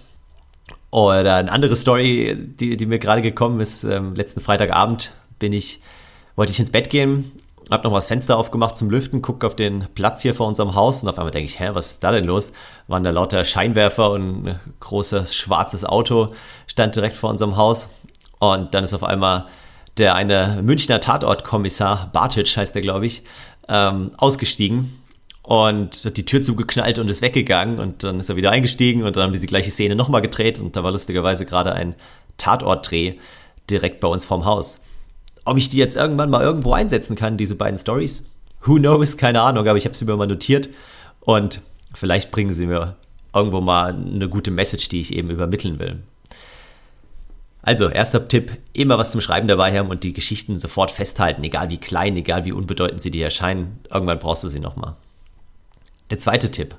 Oder 0.90 1.36
eine 1.36 1.52
andere 1.52 1.76
Story, 1.76 2.36
die, 2.38 2.76
die 2.76 2.86
mir 2.86 2.98
gerade 2.98 3.22
gekommen 3.22 3.60
ist, 3.60 3.84
ähm, 3.84 4.14
letzten 4.14 4.40
Freitagabend 4.40 5.12
bin 5.38 5.52
ich, 5.52 5.80
wollte 6.36 6.52
ich 6.52 6.60
ins 6.60 6.70
Bett 6.70 6.90
gehen, 6.90 7.32
hab 7.70 7.82
noch 7.82 7.90
mal 7.90 7.98
das 7.98 8.06
Fenster 8.06 8.38
aufgemacht 8.38 8.76
zum 8.76 8.90
Lüften, 8.90 9.22
guck 9.22 9.42
auf 9.42 9.56
den 9.56 9.88
Platz 9.94 10.22
hier 10.22 10.34
vor 10.34 10.46
unserem 10.46 10.74
Haus 10.74 11.02
und 11.02 11.08
auf 11.08 11.18
einmal 11.18 11.32
denke 11.32 11.46
ich, 11.46 11.58
hä, 11.58 11.70
was 11.72 11.90
ist 11.90 12.04
da 12.04 12.12
denn 12.12 12.24
los? 12.24 12.52
Waren 12.86 13.02
da 13.02 13.10
lauter 13.10 13.44
Scheinwerfer 13.44 14.12
und 14.12 14.46
ein 14.46 14.60
großes 14.78 15.34
schwarzes 15.34 15.84
Auto 15.84 16.32
stand 16.68 16.94
direkt 16.94 17.16
vor 17.16 17.30
unserem 17.30 17.56
Haus 17.56 17.88
und 18.38 18.72
dann 18.74 18.84
ist 18.84 18.94
auf 18.94 19.02
einmal 19.02 19.46
der 19.98 20.14
eine 20.14 20.60
Münchner 20.62 21.00
Tatortkommissar, 21.00 22.10
Bartic 22.12 22.56
heißt 22.56 22.74
der, 22.74 22.82
glaube 22.82 23.06
ich, 23.06 23.22
ähm, 23.68 24.12
ausgestiegen 24.16 24.92
und 25.46 26.04
hat 26.04 26.16
die 26.16 26.24
Tür 26.24 26.42
zugeknallt 26.42 26.98
und 26.98 27.08
ist 27.08 27.22
weggegangen 27.22 27.78
und 27.78 28.02
dann 28.02 28.18
ist 28.18 28.28
er 28.28 28.34
wieder 28.34 28.50
eingestiegen 28.50 29.04
und 29.04 29.16
dann 29.16 29.24
haben 29.24 29.32
wir 29.32 29.40
die 29.40 29.46
gleiche 29.46 29.70
Szene 29.70 29.94
nochmal 29.94 30.20
gedreht 30.20 30.60
und 30.60 30.74
da 30.74 30.82
war 30.82 30.90
lustigerweise 30.90 31.46
gerade 31.46 31.72
ein 31.72 31.94
Tatortdreh 32.36 33.14
direkt 33.70 34.00
bei 34.00 34.08
uns 34.08 34.24
vorm 34.24 34.44
Haus. 34.44 34.80
Ob 35.44 35.56
ich 35.56 35.68
die 35.68 35.76
jetzt 35.78 35.94
irgendwann 35.94 36.30
mal 36.30 36.42
irgendwo 36.42 36.72
einsetzen 36.72 37.14
kann, 37.14 37.36
diese 37.36 37.54
beiden 37.54 37.78
Stories? 37.78 38.24
Who 38.64 38.74
knows? 38.74 39.16
Keine 39.16 39.40
Ahnung, 39.40 39.68
aber 39.68 39.78
ich 39.78 39.84
habe 39.84 39.94
sie 39.94 40.04
mir 40.04 40.16
mal 40.16 40.26
notiert 40.26 40.68
und 41.20 41.60
vielleicht 41.94 42.32
bringen 42.32 42.52
sie 42.52 42.66
mir 42.66 42.96
irgendwo 43.32 43.60
mal 43.60 43.94
eine 43.94 44.28
gute 44.28 44.50
Message, 44.50 44.88
die 44.88 45.00
ich 45.00 45.14
eben 45.14 45.30
übermitteln 45.30 45.78
will. 45.78 46.02
Also, 47.62 47.88
erster 47.88 48.26
Tipp, 48.26 48.56
immer 48.72 48.98
was 48.98 49.12
zum 49.12 49.20
Schreiben 49.20 49.46
dabei 49.46 49.78
haben 49.78 49.90
und 49.90 50.02
die 50.02 50.12
Geschichten 50.12 50.58
sofort 50.58 50.90
festhalten, 50.90 51.44
egal 51.44 51.70
wie 51.70 51.78
klein, 51.78 52.16
egal 52.16 52.44
wie 52.44 52.52
unbedeutend 52.52 53.00
sie 53.00 53.10
dir 53.12 53.24
erscheinen. 53.24 53.78
Irgendwann 53.92 54.18
brauchst 54.18 54.42
du 54.42 54.48
sie 54.48 54.60
nochmal. 54.60 54.96
Der 56.10 56.18
zweite 56.18 56.50
Tipp. 56.50 56.74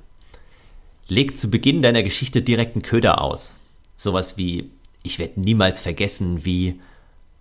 Leg 1.07 1.38
zu 1.38 1.50
Beginn 1.50 1.81
deiner 1.81 2.03
Geschichte 2.03 2.41
direkt 2.41 2.75
einen 2.75 2.81
Köder 2.81 3.22
aus. 3.22 3.53
Sowas 3.96 4.38
wie, 4.38 4.69
ich 5.03 5.19
werde 5.19 5.39
niemals 5.39 5.79
vergessen, 5.79 6.46
wie. 6.46 6.79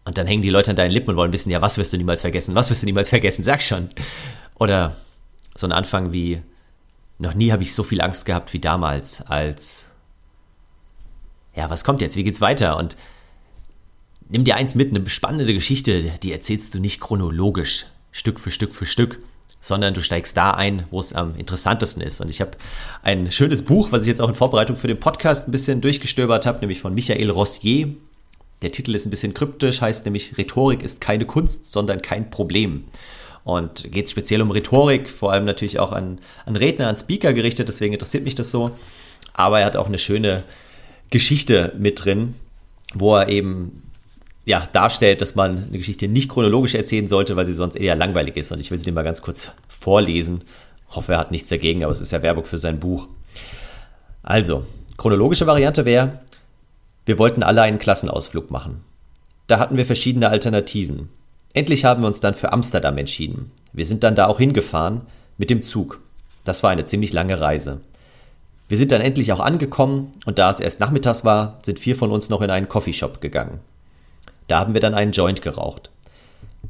Und 0.04 0.18
dann 0.18 0.26
hängen 0.26 0.42
die 0.42 0.50
Leute 0.50 0.70
an 0.70 0.76
deinen 0.76 0.92
Lippen 0.92 1.10
und 1.10 1.16
wollen 1.16 1.32
wissen, 1.32 1.50
ja, 1.50 1.60
was 1.62 1.78
wirst 1.78 1.92
du 1.92 1.96
niemals 1.96 2.20
vergessen? 2.20 2.54
Was 2.54 2.70
wirst 2.70 2.82
du 2.82 2.86
niemals 2.86 3.08
vergessen? 3.08 3.42
Sag 3.42 3.62
schon. 3.62 3.88
Oder 4.58 4.96
so 5.56 5.66
ein 5.66 5.72
Anfang 5.72 6.12
wie, 6.12 6.42
noch 7.18 7.34
nie 7.34 7.50
habe 7.50 7.62
ich 7.62 7.74
so 7.74 7.82
viel 7.82 8.00
Angst 8.00 8.26
gehabt 8.26 8.52
wie 8.52 8.60
damals, 8.60 9.22
als. 9.22 9.90
Ja, 11.54 11.70
was 11.70 11.84
kommt 11.84 12.00
jetzt? 12.00 12.16
Wie 12.16 12.24
geht's 12.24 12.40
weiter? 12.40 12.76
Und 12.76 12.96
nimm 14.28 14.44
dir 14.44 14.56
eins 14.56 14.74
mit, 14.74 14.94
eine 14.94 15.08
spannende 15.08 15.54
Geschichte, 15.54 16.02
die 16.22 16.32
erzählst 16.32 16.74
du 16.74 16.78
nicht 16.78 17.00
chronologisch, 17.00 17.86
Stück 18.12 18.38
für 18.38 18.50
Stück 18.50 18.74
für 18.74 18.86
Stück, 18.86 19.20
sondern 19.66 19.94
du 19.94 20.02
steigst 20.02 20.36
da 20.36 20.52
ein, 20.52 20.84
wo 20.92 21.00
es 21.00 21.12
am 21.12 21.34
interessantesten 21.36 22.00
ist. 22.00 22.20
Und 22.20 22.30
ich 22.30 22.40
habe 22.40 22.52
ein 23.02 23.32
schönes 23.32 23.62
Buch, 23.62 23.90
was 23.90 24.02
ich 24.02 24.08
jetzt 24.08 24.20
auch 24.20 24.28
in 24.28 24.36
Vorbereitung 24.36 24.76
für 24.76 24.86
den 24.86 25.00
Podcast 25.00 25.48
ein 25.48 25.50
bisschen 25.50 25.80
durchgestöbert 25.80 26.46
habe, 26.46 26.60
nämlich 26.60 26.80
von 26.80 26.94
Michael 26.94 27.30
Rossier. 27.30 27.88
Der 28.62 28.70
Titel 28.70 28.94
ist 28.94 29.06
ein 29.06 29.10
bisschen 29.10 29.34
kryptisch, 29.34 29.80
heißt 29.80 30.04
nämlich 30.04 30.38
Rhetorik 30.38 30.84
ist 30.84 31.00
keine 31.00 31.26
Kunst, 31.26 31.72
sondern 31.72 32.00
kein 32.00 32.30
Problem. 32.30 32.84
Und 33.42 33.90
geht 33.90 34.08
speziell 34.08 34.40
um 34.40 34.52
Rhetorik, 34.52 35.10
vor 35.10 35.32
allem 35.32 35.44
natürlich 35.44 35.80
auch 35.80 35.90
an, 35.90 36.20
an 36.44 36.54
Redner, 36.54 36.86
an 36.86 36.94
Speaker 36.94 37.32
gerichtet, 37.32 37.68
deswegen 37.68 37.92
interessiert 37.92 38.22
mich 38.22 38.36
das 38.36 38.52
so. 38.52 38.70
Aber 39.34 39.58
er 39.58 39.66
hat 39.66 39.74
auch 39.74 39.88
eine 39.88 39.98
schöne 39.98 40.44
Geschichte 41.10 41.72
mit 41.76 42.04
drin, 42.04 42.36
wo 42.94 43.16
er 43.16 43.28
eben 43.30 43.82
ja, 44.46 44.66
darstellt, 44.72 45.20
dass 45.20 45.34
man 45.34 45.64
eine 45.64 45.78
Geschichte 45.78 46.06
nicht 46.06 46.30
chronologisch 46.30 46.76
erzählen 46.76 47.08
sollte, 47.08 47.34
weil 47.34 47.44
sie 47.46 47.52
sonst 47.52 47.74
eher 47.74 47.96
langweilig 47.96 48.36
ist. 48.36 48.52
Und 48.52 48.60
ich 48.60 48.70
will 48.70 48.78
sie 48.78 48.84
dir 48.84 48.92
mal 48.92 49.02
ganz 49.02 49.20
kurz 49.20 49.50
vorlesen. 49.68 50.44
Ich 50.88 50.96
hoffe, 50.96 51.12
er 51.12 51.18
hat 51.18 51.32
nichts 51.32 51.48
dagegen, 51.48 51.82
aber 51.82 51.90
es 51.90 52.00
ist 52.00 52.12
ja 52.12 52.22
Werbung 52.22 52.44
für 52.44 52.56
sein 52.56 52.78
Buch. 52.78 53.08
Also, 54.22 54.64
chronologische 54.96 55.48
Variante 55.48 55.84
wäre, 55.84 56.20
wir 57.06 57.18
wollten 57.18 57.42
alle 57.42 57.62
einen 57.62 57.80
Klassenausflug 57.80 58.52
machen. 58.52 58.84
Da 59.48 59.58
hatten 59.58 59.76
wir 59.76 59.84
verschiedene 59.84 60.28
Alternativen. 60.28 61.08
Endlich 61.52 61.84
haben 61.84 62.02
wir 62.02 62.08
uns 62.08 62.20
dann 62.20 62.34
für 62.34 62.52
Amsterdam 62.52 62.98
entschieden. 62.98 63.50
Wir 63.72 63.84
sind 63.84 64.04
dann 64.04 64.14
da 64.14 64.26
auch 64.26 64.38
hingefahren 64.38 65.02
mit 65.38 65.50
dem 65.50 65.62
Zug. 65.62 66.00
Das 66.44 66.62
war 66.62 66.70
eine 66.70 66.84
ziemlich 66.84 67.12
lange 67.12 67.40
Reise. 67.40 67.80
Wir 68.68 68.76
sind 68.76 68.92
dann 68.92 69.00
endlich 69.00 69.32
auch 69.32 69.40
angekommen 69.40 70.12
und 70.24 70.38
da 70.38 70.50
es 70.50 70.60
erst 70.60 70.78
nachmittags 70.78 71.24
war, 71.24 71.58
sind 71.64 71.80
vier 71.80 71.96
von 71.96 72.12
uns 72.12 72.28
noch 72.28 72.42
in 72.42 72.50
einen 72.50 72.68
Coffeeshop 72.68 73.20
gegangen. 73.20 73.60
Da 74.48 74.60
haben 74.60 74.74
wir 74.74 74.80
dann 74.80 74.94
einen 74.94 75.12
Joint 75.12 75.42
geraucht. 75.42 75.90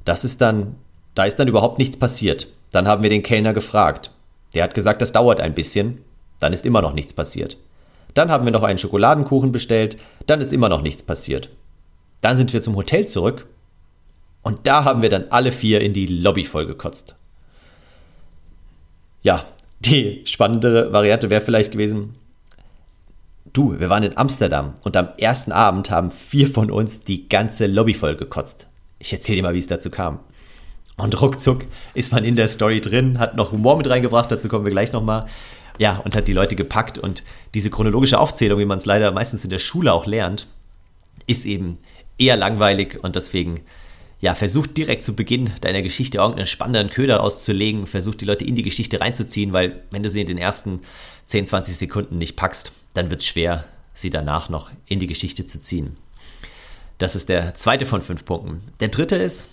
Das 0.04 0.24
ist 0.24 0.40
dann, 0.40 0.76
da 1.14 1.24
ist 1.24 1.38
dann 1.38 1.48
überhaupt 1.48 1.78
nichts 1.78 1.96
passiert. 1.96 2.48
Dann 2.72 2.88
haben 2.88 3.02
wir 3.02 3.10
den 3.10 3.22
Kellner 3.22 3.52
gefragt. 3.52 4.10
Der 4.54 4.64
hat 4.64 4.74
gesagt, 4.74 5.02
das 5.02 5.12
dauert 5.12 5.40
ein 5.40 5.54
bisschen. 5.54 6.02
Dann 6.38 6.52
ist 6.52 6.66
immer 6.66 6.82
noch 6.82 6.92
nichts 6.92 7.12
passiert. 7.12 7.56
Dann 8.14 8.30
haben 8.30 8.44
wir 8.44 8.52
noch 8.52 8.62
einen 8.62 8.78
Schokoladenkuchen 8.78 9.52
bestellt. 9.52 9.98
Dann 10.26 10.40
ist 10.40 10.52
immer 10.52 10.68
noch 10.68 10.82
nichts 10.82 11.02
passiert. 11.02 11.50
Dann 12.20 12.36
sind 12.36 12.52
wir 12.52 12.62
zum 12.62 12.76
Hotel 12.76 13.06
zurück 13.06 13.46
und 14.46 14.66
da 14.66 14.84
haben 14.84 15.02
wir 15.02 15.08
dann 15.08 15.24
alle 15.30 15.50
vier 15.50 15.80
in 15.80 15.92
die 15.92 16.06
Lobby 16.06 16.44
vollgekotzt. 16.44 17.16
Ja, 19.22 19.44
die 19.80 20.22
spannendere 20.24 20.92
Variante 20.92 21.30
wäre 21.30 21.40
vielleicht 21.40 21.72
gewesen, 21.72 22.14
du, 23.56 23.78
wir 23.78 23.88
waren 23.88 24.02
in 24.02 24.16
Amsterdam 24.16 24.74
und 24.82 24.96
am 24.96 25.08
ersten 25.18 25.52
Abend 25.52 25.90
haben 25.90 26.10
vier 26.10 26.46
von 26.46 26.70
uns 26.70 27.00
die 27.00 27.28
ganze 27.28 27.66
Lobby 27.66 27.94
vollgekotzt. 27.94 28.66
Ich 28.98 29.12
erzähle 29.12 29.36
dir 29.36 29.42
mal, 29.42 29.54
wie 29.54 29.58
es 29.58 29.66
dazu 29.66 29.90
kam. 29.90 30.20
Und 30.96 31.20
ruckzuck 31.20 31.64
ist 31.94 32.12
man 32.12 32.24
in 32.24 32.36
der 32.36 32.48
Story 32.48 32.80
drin, 32.80 33.18
hat 33.18 33.36
noch 33.36 33.52
Humor 33.52 33.76
mit 33.76 33.88
reingebracht, 33.88 34.30
dazu 34.30 34.48
kommen 34.48 34.64
wir 34.64 34.72
gleich 34.72 34.92
nochmal. 34.92 35.26
Ja, 35.78 35.98
und 35.98 36.16
hat 36.16 36.26
die 36.26 36.32
Leute 36.32 36.56
gepackt 36.56 36.98
und 36.98 37.22
diese 37.54 37.68
chronologische 37.68 38.18
Aufzählung, 38.18 38.58
wie 38.58 38.64
man 38.64 38.78
es 38.78 38.86
leider 38.86 39.12
meistens 39.12 39.44
in 39.44 39.50
der 39.50 39.58
Schule 39.58 39.92
auch 39.92 40.06
lernt, 40.06 40.46
ist 41.26 41.44
eben 41.44 41.78
eher 42.18 42.36
langweilig 42.36 42.98
und 43.02 43.14
deswegen 43.14 43.60
ja, 44.20 44.34
versucht 44.34 44.76
direkt 44.76 45.02
zu 45.02 45.14
Beginn 45.14 45.50
deiner 45.60 45.82
Geschichte 45.82 46.18
irgendeinen 46.18 46.46
spannenden 46.46 46.90
Köder 46.90 47.22
auszulegen, 47.22 47.86
versucht 47.86 48.22
die 48.22 48.24
Leute 48.24 48.46
in 48.46 48.54
die 48.54 48.62
Geschichte 48.62 49.00
reinzuziehen, 49.00 49.52
weil 49.52 49.82
wenn 49.90 50.02
du 50.02 50.08
sie 50.08 50.22
in 50.22 50.26
den 50.26 50.38
ersten 50.38 50.80
10, 51.26 51.46
20 51.46 51.76
Sekunden 51.76 52.16
nicht 52.16 52.36
packst, 52.36 52.72
dann 52.96 53.10
wird 53.10 53.20
es 53.20 53.26
schwer, 53.26 53.64
sie 53.92 54.10
danach 54.10 54.48
noch 54.48 54.70
in 54.86 54.98
die 54.98 55.06
Geschichte 55.06 55.46
zu 55.46 55.60
ziehen. 55.60 55.96
Das 56.98 57.14
ist 57.14 57.28
der 57.28 57.54
zweite 57.54 57.84
von 57.84 58.02
fünf 58.02 58.24
Punkten. 58.24 58.62
Der 58.80 58.88
dritte 58.88 59.16
ist 59.16 59.48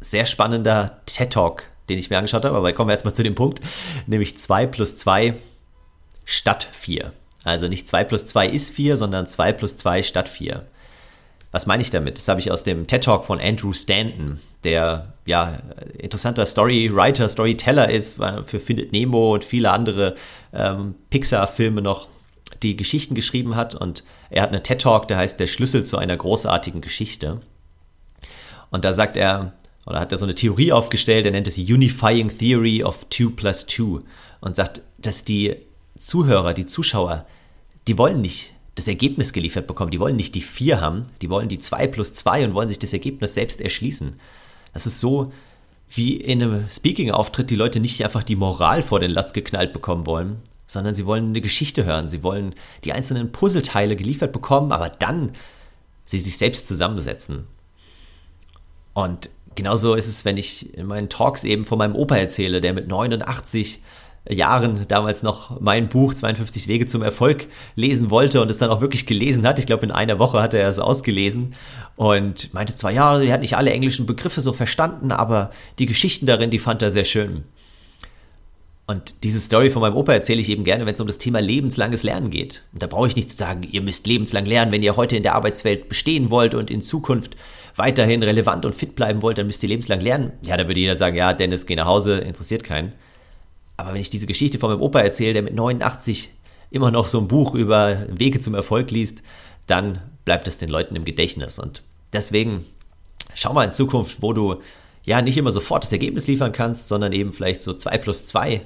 sehr 0.00 0.26
spannender 0.26 1.00
TED 1.06 1.32
Talk, 1.32 1.64
den 1.88 1.98
ich 1.98 2.10
mir 2.10 2.18
angeschaut 2.18 2.44
habe, 2.44 2.56
aber 2.56 2.72
kommen 2.72 2.88
wir 2.88 2.92
erstmal 2.92 3.14
zu 3.14 3.22
dem 3.22 3.34
Punkt, 3.34 3.60
nämlich 4.06 4.38
2 4.38 4.66
plus 4.66 4.96
2 4.96 5.34
statt 6.24 6.68
4. 6.72 7.12
Also 7.42 7.68
nicht 7.68 7.88
2 7.88 8.04
plus 8.04 8.26
2 8.26 8.48
ist 8.48 8.70
4, 8.70 8.96
sondern 8.96 9.26
2 9.26 9.52
plus 9.52 9.76
2 9.76 10.02
statt 10.02 10.28
4. 10.28 10.64
Was 11.50 11.66
meine 11.66 11.80
ich 11.80 11.90
damit? 11.90 12.18
Das 12.18 12.28
habe 12.28 12.40
ich 12.40 12.52
aus 12.52 12.62
dem 12.62 12.86
TED 12.86 13.04
Talk 13.04 13.24
von 13.24 13.40
Andrew 13.40 13.72
Stanton, 13.72 14.38
der 14.64 15.14
ja 15.24 15.62
interessanter 15.98 16.44
Storywriter, 16.44 17.28
Storyteller 17.28 17.88
ist, 17.88 18.18
für 18.44 18.60
Findet 18.60 18.92
Nemo 18.92 19.34
und 19.34 19.44
viele 19.44 19.70
andere 19.70 20.14
ähm, 20.52 20.94
Pixar-Filme 21.10 21.80
noch 21.80 22.08
die 22.62 22.76
Geschichten 22.76 23.14
geschrieben 23.14 23.56
hat. 23.56 23.74
Und 23.74 24.04
er 24.30 24.42
hat 24.42 24.52
einen 24.52 24.62
TED 24.62 24.80
Talk, 24.80 25.08
der 25.08 25.18
heißt 25.18 25.38
Der 25.40 25.46
Schlüssel 25.46 25.84
zu 25.84 25.98
einer 25.98 26.16
großartigen 26.16 26.80
Geschichte. 26.80 27.40
Und 28.70 28.84
da 28.84 28.92
sagt 28.92 29.16
er, 29.16 29.52
oder 29.86 30.00
hat 30.00 30.12
er 30.12 30.18
so 30.18 30.26
eine 30.26 30.34
Theorie 30.34 30.72
aufgestellt, 30.72 31.24
er 31.24 31.32
nennt 31.32 31.48
es 31.48 31.56
Unifying 31.56 32.28
Theory 32.28 32.82
of 32.82 33.06
2 33.08 33.32
plus 33.34 33.66
2 33.66 34.00
und 34.40 34.54
sagt, 34.54 34.82
dass 34.98 35.24
die 35.24 35.56
Zuhörer, 35.98 36.52
die 36.52 36.66
Zuschauer, 36.66 37.26
die 37.86 37.96
wollen 37.96 38.20
nicht 38.20 38.52
das 38.74 38.86
Ergebnis 38.86 39.32
geliefert 39.32 39.66
bekommen. 39.66 39.90
Die 39.90 39.98
wollen 39.98 40.16
nicht 40.16 40.34
die 40.34 40.42
4 40.42 40.80
haben, 40.80 41.06
die 41.22 41.30
wollen 41.30 41.48
die 41.48 41.58
2 41.58 41.86
plus 41.88 42.12
2 42.12 42.44
und 42.44 42.54
wollen 42.54 42.68
sich 42.68 42.78
das 42.78 42.92
Ergebnis 42.92 43.34
selbst 43.34 43.60
erschließen. 43.60 44.14
Das 44.72 44.86
ist 44.86 45.00
so, 45.00 45.32
wie 45.90 46.16
in 46.16 46.42
einem 46.42 46.68
Speaking-Auftritt 46.70 47.50
die 47.50 47.56
Leute 47.56 47.80
nicht 47.80 48.04
einfach 48.04 48.22
die 48.22 48.36
Moral 48.36 48.82
vor 48.82 49.00
den 49.00 49.10
Latz 49.10 49.32
geknallt 49.32 49.72
bekommen 49.72 50.06
wollen, 50.06 50.42
sondern 50.68 50.94
sie 50.94 51.06
wollen 51.06 51.30
eine 51.30 51.40
Geschichte 51.40 51.84
hören. 51.84 52.06
Sie 52.06 52.22
wollen 52.22 52.54
die 52.84 52.92
einzelnen 52.92 53.32
Puzzleteile 53.32 53.96
geliefert 53.96 54.32
bekommen, 54.32 54.70
aber 54.70 54.90
dann 54.90 55.32
sie 56.04 56.20
sich 56.20 56.38
selbst 56.38 56.68
zusammensetzen. 56.68 57.46
Und 58.92 59.30
genauso 59.56 59.94
ist 59.94 60.06
es, 60.06 60.24
wenn 60.24 60.36
ich 60.36 60.74
in 60.74 60.86
meinen 60.86 61.08
Talks 61.08 61.42
eben 61.42 61.64
von 61.64 61.78
meinem 61.78 61.96
Opa 61.96 62.16
erzähle, 62.16 62.60
der 62.60 62.74
mit 62.74 62.86
89 62.86 63.80
Jahren 64.28 64.86
damals 64.88 65.22
noch 65.22 65.58
mein 65.60 65.88
Buch 65.88 66.12
52 66.12 66.68
Wege 66.68 66.86
zum 66.86 67.02
Erfolg 67.02 67.48
lesen 67.76 68.10
wollte 68.10 68.42
und 68.42 68.50
es 68.50 68.58
dann 68.58 68.68
auch 68.68 68.82
wirklich 68.82 69.06
gelesen 69.06 69.46
hat. 69.46 69.58
Ich 69.58 69.64
glaube, 69.64 69.86
in 69.86 69.92
einer 69.92 70.18
Woche 70.18 70.42
hatte 70.42 70.58
er 70.58 70.68
es 70.68 70.78
ausgelesen 70.78 71.54
und 71.96 72.52
meinte 72.52 72.76
zwar, 72.76 72.90
ja, 72.90 73.18
er 73.18 73.32
hat 73.32 73.40
nicht 73.40 73.56
alle 73.56 73.72
englischen 73.72 74.04
Begriffe 74.04 74.42
so 74.42 74.52
verstanden, 74.52 75.12
aber 75.12 75.50
die 75.78 75.86
Geschichten 75.86 76.26
darin, 76.26 76.50
die 76.50 76.58
fand 76.58 76.82
er 76.82 76.90
sehr 76.90 77.04
schön. 77.04 77.44
Und 78.90 79.22
diese 79.22 79.38
Story 79.38 79.68
von 79.68 79.82
meinem 79.82 79.96
Opa 79.96 80.14
erzähle 80.14 80.40
ich 80.40 80.48
eben 80.48 80.64
gerne, 80.64 80.86
wenn 80.86 80.94
es 80.94 81.00
um 81.00 81.06
das 81.06 81.18
Thema 81.18 81.40
lebenslanges 81.40 82.04
Lernen 82.04 82.30
geht. 82.30 82.62
Und 82.72 82.82
da 82.82 82.86
brauche 82.86 83.06
ich 83.06 83.16
nicht 83.16 83.28
zu 83.28 83.36
sagen, 83.36 83.62
ihr 83.62 83.82
müsst 83.82 84.06
lebenslang 84.06 84.46
lernen, 84.46 84.72
wenn 84.72 84.82
ihr 84.82 84.96
heute 84.96 85.14
in 85.14 85.22
der 85.22 85.34
Arbeitswelt 85.34 85.90
bestehen 85.90 86.30
wollt 86.30 86.54
und 86.54 86.70
in 86.70 86.80
Zukunft 86.80 87.36
weiterhin 87.76 88.22
relevant 88.22 88.64
und 88.64 88.74
fit 88.74 88.94
bleiben 88.94 89.20
wollt, 89.20 89.36
dann 89.36 89.46
müsst 89.46 89.62
ihr 89.62 89.68
lebenslang 89.68 90.00
lernen. 90.00 90.32
Ja, 90.40 90.56
da 90.56 90.66
würde 90.66 90.80
jeder 90.80 90.96
sagen, 90.96 91.16
ja, 91.16 91.34
Dennis, 91.34 91.66
geh 91.66 91.76
nach 91.76 91.84
Hause, 91.84 92.16
interessiert 92.16 92.64
keinen. 92.64 92.94
Aber 93.76 93.92
wenn 93.92 94.00
ich 94.00 94.08
diese 94.08 94.26
Geschichte 94.26 94.58
von 94.58 94.70
meinem 94.70 94.80
Opa 94.80 95.00
erzähle, 95.00 95.34
der 95.34 95.42
mit 95.42 95.54
89 95.54 96.30
immer 96.70 96.90
noch 96.90 97.08
so 97.08 97.18
ein 97.18 97.28
Buch 97.28 97.54
über 97.54 98.06
Wege 98.08 98.40
zum 98.40 98.54
Erfolg 98.54 98.90
liest, 98.90 99.22
dann 99.66 100.00
bleibt 100.24 100.48
es 100.48 100.56
den 100.56 100.70
Leuten 100.70 100.96
im 100.96 101.04
Gedächtnis. 101.04 101.58
Und 101.58 101.82
deswegen 102.14 102.64
schau 103.34 103.52
mal 103.52 103.64
in 103.64 103.70
Zukunft, 103.70 104.22
wo 104.22 104.32
du 104.32 104.62
ja 105.04 105.20
nicht 105.20 105.36
immer 105.36 105.52
sofort 105.52 105.84
das 105.84 105.92
Ergebnis 105.92 106.26
liefern 106.26 106.52
kannst, 106.52 106.88
sondern 106.88 107.12
eben 107.12 107.34
vielleicht 107.34 107.60
so 107.60 107.74
2 107.74 107.98
plus 107.98 108.24
2 108.24 108.62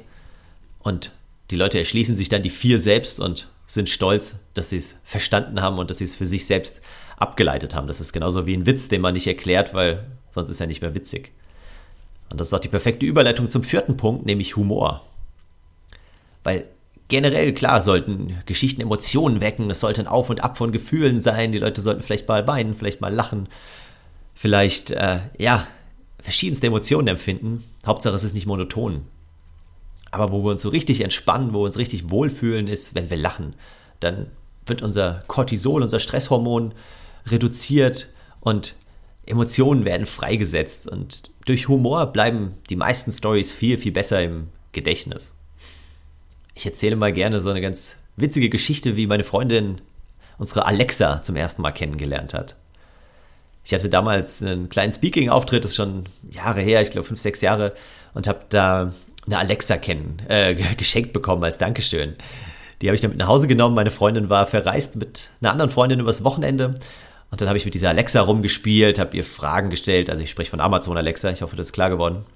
und 0.82 1.10
die 1.50 1.56
Leute 1.56 1.78
erschließen 1.78 2.16
sich 2.16 2.28
dann 2.28 2.42
die 2.42 2.50
vier 2.50 2.78
selbst 2.78 3.20
und 3.20 3.48
sind 3.66 3.88
stolz, 3.88 4.36
dass 4.54 4.70
sie 4.70 4.76
es 4.76 4.96
verstanden 5.04 5.60
haben 5.60 5.78
und 5.78 5.90
dass 5.90 5.98
sie 5.98 6.04
es 6.04 6.16
für 6.16 6.26
sich 6.26 6.46
selbst 6.46 6.80
abgeleitet 7.16 7.74
haben. 7.74 7.86
Das 7.86 8.00
ist 8.00 8.12
genauso 8.12 8.46
wie 8.46 8.54
ein 8.54 8.66
Witz, 8.66 8.88
den 8.88 9.00
man 9.00 9.14
nicht 9.14 9.26
erklärt, 9.26 9.74
weil 9.74 10.04
sonst 10.30 10.48
ist 10.48 10.60
er 10.60 10.66
nicht 10.66 10.82
mehr 10.82 10.94
witzig. 10.94 11.32
Und 12.30 12.40
das 12.40 12.48
ist 12.48 12.54
auch 12.54 12.60
die 12.60 12.68
perfekte 12.68 13.06
Überleitung 13.06 13.48
zum 13.48 13.62
vierten 13.62 13.96
Punkt, 13.96 14.26
nämlich 14.26 14.56
Humor. 14.56 15.06
Weil 16.42 16.66
generell, 17.08 17.52
klar, 17.52 17.80
sollten 17.80 18.42
Geschichten 18.46 18.80
Emotionen 18.80 19.40
wecken, 19.40 19.70
es 19.70 19.80
sollte 19.80 20.00
ein 20.00 20.06
Auf 20.06 20.30
und 20.30 20.42
Ab 20.42 20.56
von 20.56 20.72
Gefühlen 20.72 21.20
sein, 21.20 21.52
die 21.52 21.58
Leute 21.58 21.82
sollten 21.82 22.02
vielleicht 22.02 22.26
mal 22.26 22.46
weinen, 22.46 22.74
vielleicht 22.74 23.00
mal 23.00 23.12
lachen, 23.12 23.48
vielleicht, 24.34 24.90
äh, 24.90 25.20
ja, 25.38 25.66
verschiedenste 26.22 26.66
Emotionen 26.66 27.08
empfinden. 27.08 27.64
Hauptsache, 27.86 28.14
es 28.14 28.24
ist 28.24 28.34
nicht 28.34 28.46
monoton. 28.46 29.02
Aber 30.12 30.30
wo 30.30 30.44
wir 30.44 30.50
uns 30.50 30.62
so 30.62 30.68
richtig 30.68 31.00
entspannen, 31.00 31.52
wo 31.52 31.60
wir 31.60 31.66
uns 31.66 31.78
richtig 31.78 32.10
wohlfühlen, 32.10 32.68
ist, 32.68 32.94
wenn 32.94 33.10
wir 33.10 33.16
lachen. 33.16 33.54
Dann 33.98 34.28
wird 34.66 34.82
unser 34.82 35.24
Cortisol, 35.26 35.82
unser 35.82 35.98
Stresshormon 35.98 36.74
reduziert 37.26 38.08
und 38.40 38.76
Emotionen 39.26 39.84
werden 39.84 40.06
freigesetzt 40.06 40.88
und 40.88 41.30
durch 41.44 41.68
Humor 41.68 42.06
bleiben 42.06 42.54
die 42.70 42.76
meisten 42.76 43.12
Stories 43.12 43.52
viel, 43.52 43.78
viel 43.78 43.92
besser 43.92 44.22
im 44.22 44.48
Gedächtnis. 44.72 45.34
Ich 46.54 46.66
erzähle 46.66 46.96
mal 46.96 47.12
gerne 47.12 47.40
so 47.40 47.50
eine 47.50 47.60
ganz 47.60 47.96
witzige 48.16 48.48
Geschichte, 48.48 48.96
wie 48.96 49.06
meine 49.06 49.24
Freundin 49.24 49.80
unsere 50.38 50.66
Alexa 50.66 51.22
zum 51.22 51.36
ersten 51.36 51.62
Mal 51.62 51.72
kennengelernt 51.72 52.34
hat. 52.34 52.56
Ich 53.64 53.72
hatte 53.72 53.88
damals 53.88 54.42
einen 54.42 54.68
kleinen 54.68 54.92
Speaking-Auftritt, 54.92 55.64
das 55.64 55.72
ist 55.72 55.76
schon 55.76 56.06
Jahre 56.30 56.60
her, 56.60 56.82
ich 56.82 56.90
glaube 56.90 57.06
fünf, 57.06 57.20
sechs 57.20 57.40
Jahre, 57.40 57.74
und 58.12 58.26
habe 58.26 58.40
da 58.48 58.92
eine 59.26 59.38
Alexa 59.38 59.76
kennen, 59.76 60.22
äh, 60.28 60.54
geschenkt 60.76 61.12
bekommen 61.12 61.44
als 61.44 61.58
Dankeschön. 61.58 62.14
Die 62.80 62.88
habe 62.88 62.94
ich 62.96 63.00
dann 63.00 63.10
mit 63.10 63.18
nach 63.18 63.28
Hause 63.28 63.46
genommen. 63.46 63.76
Meine 63.76 63.90
Freundin 63.90 64.28
war 64.28 64.46
verreist 64.46 64.96
mit 64.96 65.30
einer 65.40 65.52
anderen 65.52 65.70
Freundin 65.70 66.00
übers 66.00 66.24
Wochenende 66.24 66.80
Und 67.30 67.40
dann 67.40 67.48
habe 67.48 67.56
ich 67.56 67.64
mit 67.64 67.74
dieser 67.74 67.90
Alexa 67.90 68.20
rumgespielt, 68.20 68.98
habe 68.98 69.16
ihr 69.16 69.24
Fragen 69.24 69.70
gestellt. 69.70 70.10
Also 70.10 70.22
ich 70.22 70.30
spreche 70.30 70.50
von 70.50 70.60
Amazon 70.60 70.96
Alexa, 70.96 71.30
ich 71.30 71.42
hoffe, 71.42 71.54
das 71.54 71.68
ist 71.68 71.72
klar 71.72 71.90
geworden. 71.90 72.26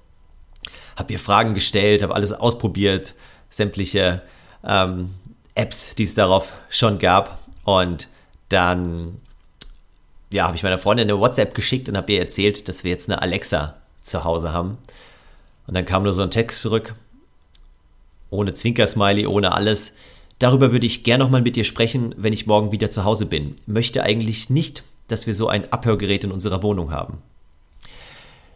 Habe 0.95 1.13
ihr 1.13 1.19
Fragen 1.19 1.53
gestellt, 1.53 2.01
habe 2.01 2.15
alles 2.15 2.31
ausprobiert, 2.31 3.13
sämtliche 3.49 4.21
ähm, 4.65 5.13
Apps, 5.53 5.95
die 5.95 6.03
es 6.03 6.15
darauf 6.15 6.53
schon 6.69 6.97
gab. 6.97 7.39
Und 7.65 8.07
dann 8.47 9.19
ja, 10.31 10.45
habe 10.45 10.55
ich 10.55 10.63
meiner 10.63 10.77
Freundin 10.77 11.09
eine 11.09 11.19
WhatsApp 11.19 11.53
geschickt 11.55 11.89
und 11.89 11.97
habe 11.97 12.11
ihr 12.13 12.19
erzählt, 12.19 12.67
dass 12.67 12.83
wir 12.83 12.91
jetzt 12.91 13.09
eine 13.09 13.21
Alexa 13.21 13.75
zu 14.01 14.23
Hause 14.23 14.53
haben. 14.53 14.77
Und 15.67 15.75
dann 15.75 15.85
kam 15.85 16.03
nur 16.03 16.13
so 16.13 16.21
ein 16.21 16.31
Text 16.31 16.61
zurück, 16.61 16.95
ohne 18.29 18.53
Zwinkersmiley, 18.53 19.27
ohne 19.27 19.51
alles. 19.51 19.93
Darüber 20.39 20.71
würde 20.71 20.85
ich 20.85 21.03
gern 21.03 21.19
nochmal 21.19 21.41
mit 21.41 21.55
dir 21.55 21.63
sprechen, 21.63 22.15
wenn 22.17 22.33
ich 22.33 22.47
morgen 22.47 22.71
wieder 22.71 22.89
zu 22.89 23.03
Hause 23.03 23.25
bin. 23.25 23.55
Möchte 23.65 24.03
eigentlich 24.03 24.49
nicht, 24.49 24.83
dass 25.07 25.27
wir 25.27 25.33
so 25.33 25.47
ein 25.47 25.71
Abhörgerät 25.71 26.23
in 26.23 26.31
unserer 26.31 26.63
Wohnung 26.63 26.91
haben. 26.91 27.19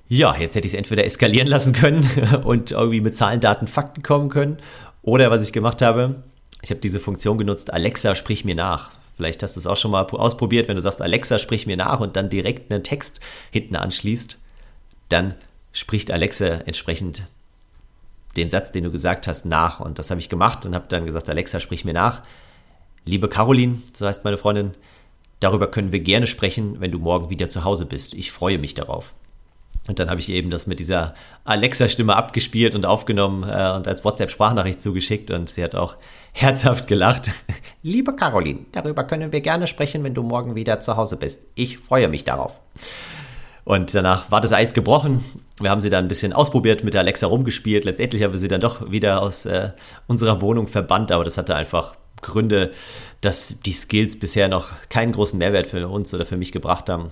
Ja, 0.07 0.35
jetzt 0.35 0.55
hätte 0.55 0.67
ich 0.67 0.73
es 0.73 0.77
entweder 0.77 1.05
eskalieren 1.05 1.47
lassen 1.47 1.73
können 1.73 2.09
und 2.43 2.71
irgendwie 2.71 3.01
mit 3.01 3.15
Zahlen, 3.15 3.39
Daten, 3.39 3.67
Fakten 3.67 4.03
kommen 4.03 4.29
können. 4.29 4.57
Oder 5.03 5.31
was 5.31 5.41
ich 5.41 5.53
gemacht 5.53 5.81
habe, 5.81 6.23
ich 6.61 6.69
habe 6.69 6.81
diese 6.81 6.99
Funktion 6.99 7.37
genutzt, 7.37 7.73
Alexa, 7.73 8.15
sprich 8.15 8.45
mir 8.45 8.55
nach. 8.55 8.91
Vielleicht 9.15 9.41
hast 9.43 9.55
du 9.55 9.59
es 9.59 9.67
auch 9.67 9.77
schon 9.77 9.91
mal 9.91 10.01
ausprobiert, 10.03 10.67
wenn 10.67 10.75
du 10.75 10.81
sagst, 10.81 11.01
Alexa, 11.01 11.39
sprich 11.39 11.65
mir 11.65 11.77
nach 11.77 11.99
und 11.99 12.15
dann 12.15 12.29
direkt 12.29 12.71
einen 12.71 12.83
Text 12.83 13.19
hinten 13.51 13.75
anschließt, 13.75 14.37
dann 15.09 15.35
spricht 15.73 16.11
Alexa 16.11 16.45
entsprechend 16.45 17.27
den 18.35 18.49
Satz, 18.49 18.71
den 18.71 18.83
du 18.83 18.91
gesagt 18.91 19.27
hast, 19.27 19.45
nach. 19.45 19.79
Und 19.79 19.99
das 19.99 20.09
habe 20.09 20.19
ich 20.19 20.29
gemacht 20.29 20.65
und 20.65 20.75
habe 20.75 20.85
dann 20.87 21.05
gesagt, 21.05 21.29
Alexa, 21.29 21.59
sprich 21.59 21.85
mir 21.85 21.93
nach. 21.93 22.21
Liebe 23.05 23.27
Caroline, 23.27 23.81
so 23.93 24.07
heißt 24.07 24.23
meine 24.23 24.37
Freundin, 24.37 24.71
darüber 25.39 25.67
können 25.67 25.91
wir 25.91 25.99
gerne 25.99 26.27
sprechen, 26.27 26.79
wenn 26.79 26.91
du 26.91 26.99
morgen 26.99 27.29
wieder 27.29 27.49
zu 27.49 27.63
Hause 27.63 27.85
bist. 27.85 28.13
Ich 28.13 28.31
freue 28.31 28.57
mich 28.57 28.73
darauf. 28.73 29.13
Und 29.87 29.97
dann 29.97 30.11
habe 30.11 30.19
ich 30.19 30.29
eben 30.29 30.51
das 30.51 30.67
mit 30.67 30.79
dieser 30.79 31.15
Alexa-Stimme 31.43 32.15
abgespielt 32.15 32.75
und 32.75 32.85
aufgenommen 32.85 33.43
äh, 33.43 33.71
und 33.75 33.87
als 33.87 34.05
WhatsApp-Sprachnachricht 34.05 34.79
zugeschickt 34.81 35.31
und 35.31 35.49
sie 35.49 35.63
hat 35.63 35.73
auch 35.73 35.95
herzhaft 36.33 36.87
gelacht. 36.87 37.31
Liebe 37.81 38.15
Caroline, 38.15 38.59
darüber 38.71 39.03
können 39.03 39.31
wir 39.31 39.41
gerne 39.41 39.65
sprechen, 39.65 40.03
wenn 40.03 40.13
du 40.13 40.21
morgen 40.21 40.53
wieder 40.53 40.79
zu 40.79 40.97
Hause 40.97 41.17
bist. 41.17 41.41
Ich 41.55 41.79
freue 41.79 42.07
mich 42.07 42.23
darauf. 42.23 42.59
Und 43.71 43.95
danach 43.95 44.29
war 44.31 44.41
das 44.41 44.51
Eis 44.51 44.73
gebrochen. 44.73 45.23
Wir 45.61 45.69
haben 45.69 45.79
sie 45.79 45.89
dann 45.89 46.03
ein 46.03 46.09
bisschen 46.09 46.33
ausprobiert, 46.33 46.83
mit 46.83 46.93
der 46.93 46.99
Alexa 46.99 47.25
rumgespielt. 47.25 47.85
Letztendlich 47.85 48.21
haben 48.21 48.33
wir 48.33 48.37
sie 48.37 48.49
dann 48.49 48.59
doch 48.59 48.91
wieder 48.91 49.21
aus 49.21 49.45
äh, 49.45 49.69
unserer 50.07 50.41
Wohnung 50.41 50.67
verbannt, 50.67 51.09
aber 51.09 51.23
das 51.23 51.37
hatte 51.37 51.55
einfach 51.55 51.95
Gründe, 52.21 52.73
dass 53.21 53.61
die 53.61 53.71
Skills 53.71 54.19
bisher 54.19 54.49
noch 54.49 54.67
keinen 54.89 55.13
großen 55.13 55.39
Mehrwert 55.39 55.67
für 55.67 55.87
uns 55.87 56.13
oder 56.13 56.25
für 56.25 56.35
mich 56.35 56.51
gebracht 56.51 56.89
haben 56.89 57.11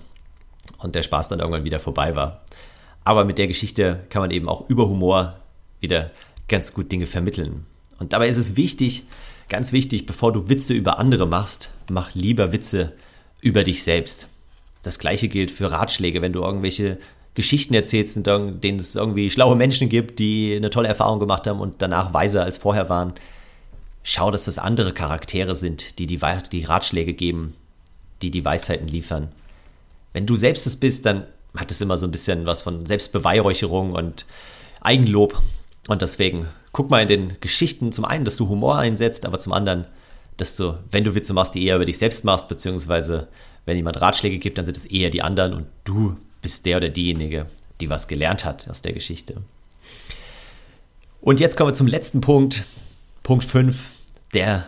und 0.79 0.95
der 0.95 1.03
Spaß 1.03 1.29
dann 1.29 1.39
irgendwann 1.39 1.63
wieder 1.63 1.79
vorbei 1.79 2.17
war. 2.17 2.41
Aber 3.05 3.23
mit 3.23 3.37
der 3.37 3.47
Geschichte 3.47 4.01
kann 4.09 4.21
man 4.21 4.31
eben 4.31 4.49
auch 4.49 4.69
über 4.69 4.89
Humor 4.89 5.39
wieder 5.79 6.11
ganz 6.49 6.73
gut 6.73 6.91
Dinge 6.91 7.05
vermitteln. 7.05 7.67
Und 7.99 8.11
dabei 8.11 8.27
ist 8.27 8.35
es 8.35 8.57
wichtig, 8.57 9.05
ganz 9.47 9.71
wichtig, 9.71 10.05
bevor 10.05 10.33
du 10.33 10.49
Witze 10.49 10.73
über 10.73 10.99
andere 10.99 11.25
machst, 11.25 11.69
mach 11.89 12.13
lieber 12.15 12.51
Witze 12.51 12.91
über 13.39 13.63
dich 13.63 13.81
selbst. 13.81 14.27
Das 14.81 14.99
gleiche 14.99 15.27
gilt 15.27 15.51
für 15.51 15.71
Ratschläge, 15.71 16.21
wenn 16.21 16.33
du 16.33 16.41
irgendwelche 16.41 16.97
Geschichten 17.35 17.73
erzählst, 17.73 18.17
in 18.17 18.23
denen 18.23 18.79
es 18.79 18.95
irgendwie 18.95 19.29
schlaue 19.29 19.55
Menschen 19.55 19.89
gibt, 19.89 20.19
die 20.19 20.53
eine 20.55 20.69
tolle 20.69 20.87
Erfahrung 20.87 21.19
gemacht 21.19 21.47
haben 21.47 21.59
und 21.59 21.81
danach 21.81 22.13
weiser 22.13 22.43
als 22.43 22.57
vorher 22.57 22.89
waren. 22.89 23.13
Schau, 24.03 24.31
dass 24.31 24.45
das 24.45 24.57
andere 24.57 24.93
Charaktere 24.93 25.55
sind, 25.55 25.99
die 25.99 26.07
die, 26.07 26.19
die 26.51 26.63
Ratschläge 26.63 27.13
geben, 27.13 27.53
die 28.21 28.31
die 28.31 28.43
Weisheiten 28.43 28.87
liefern. 28.87 29.29
Wenn 30.13 30.25
du 30.25 30.35
selbst 30.35 30.65
es 30.65 30.75
bist, 30.75 31.05
dann 31.05 31.27
hat 31.55 31.71
es 31.71 31.81
immer 31.81 31.97
so 31.97 32.07
ein 32.07 32.11
bisschen 32.11 32.45
was 32.45 32.61
von 32.61 32.85
Selbstbeweihräucherung 32.85 33.93
und 33.93 34.25
Eigenlob. 34.81 35.41
Und 35.87 36.01
deswegen 36.01 36.47
guck 36.71 36.89
mal 36.89 37.01
in 37.01 37.07
den 37.07 37.37
Geschichten 37.41 37.91
zum 37.91 38.05
einen, 38.05 38.25
dass 38.25 38.37
du 38.37 38.47
Humor 38.47 38.77
einsetzt, 38.77 39.25
aber 39.25 39.39
zum 39.39 39.53
anderen, 39.53 39.85
dass 40.37 40.55
du, 40.55 40.77
wenn 40.91 41.03
du 41.03 41.15
Witze 41.15 41.33
machst, 41.33 41.55
die 41.55 41.65
eher 41.65 41.75
über 41.75 41.85
dich 41.85 41.97
selbst 41.97 42.23
machst, 42.23 42.47
beziehungsweise 42.47 43.27
wenn 43.65 43.77
jemand 43.77 44.01
Ratschläge 44.01 44.39
gibt, 44.39 44.57
dann 44.57 44.65
sind 44.65 44.77
es 44.77 44.85
eher 44.85 45.09
die 45.09 45.21
anderen 45.21 45.53
und 45.53 45.67
du 45.83 46.17
bist 46.41 46.65
der 46.65 46.77
oder 46.77 46.89
diejenige, 46.89 47.45
die 47.81 47.89
was 47.89 48.07
gelernt 48.07 48.45
hat 48.45 48.67
aus 48.69 48.81
der 48.81 48.93
Geschichte. 48.93 49.41
Und 51.21 51.39
jetzt 51.39 51.57
kommen 51.57 51.69
wir 51.69 51.75
zum 51.75 51.87
letzten 51.87 52.21
Punkt, 52.21 52.65
Punkt 53.23 53.43
5, 53.43 53.91
der 54.33 54.67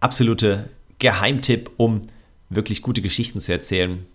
absolute 0.00 0.70
Geheimtipp, 0.98 1.70
um 1.76 2.02
wirklich 2.50 2.82
gute 2.82 3.02
Geschichten 3.02 3.40
zu 3.40 3.52
erzählen. 3.52 4.06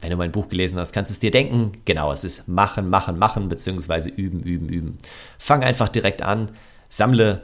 Wenn 0.00 0.10
du 0.10 0.16
mein 0.16 0.32
Buch 0.32 0.48
gelesen 0.48 0.78
hast, 0.78 0.92
kannst 0.92 1.10
du 1.10 1.12
es 1.12 1.18
dir 1.20 1.30
denken. 1.30 1.72
Genau, 1.84 2.12
es 2.12 2.24
ist 2.24 2.48
machen, 2.48 2.90
machen, 2.90 3.18
machen, 3.18 3.48
beziehungsweise 3.48 4.08
üben, 4.08 4.42
üben, 4.42 4.68
üben. 4.68 4.98
Fang 5.38 5.62
einfach 5.62 5.88
direkt 5.88 6.22
an, 6.22 6.50
sammle 6.88 7.42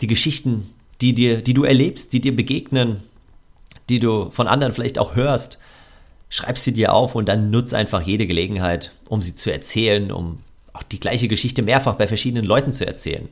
die 0.00 0.06
Geschichten, 0.06 0.70
die, 1.00 1.14
dir, 1.14 1.42
die 1.42 1.54
du 1.54 1.64
erlebst, 1.64 2.12
die 2.12 2.20
dir 2.20 2.34
begegnen, 2.34 3.02
die 3.90 4.00
du 4.00 4.30
von 4.30 4.46
anderen 4.46 4.72
vielleicht 4.72 4.98
auch 4.98 5.16
hörst, 5.16 5.58
schreib 6.28 6.56
sie 6.58 6.72
dir 6.72 6.94
auf 6.94 7.14
und 7.14 7.28
dann 7.28 7.50
nutz 7.50 7.74
einfach 7.74 8.00
jede 8.00 8.26
Gelegenheit, 8.26 8.92
um 9.08 9.20
sie 9.20 9.34
zu 9.34 9.52
erzählen, 9.52 10.12
um 10.12 10.38
auch 10.72 10.84
die 10.84 11.00
gleiche 11.00 11.28
Geschichte 11.28 11.62
mehrfach 11.62 11.96
bei 11.96 12.06
verschiedenen 12.06 12.44
Leuten 12.44 12.72
zu 12.72 12.86
erzählen. 12.86 13.28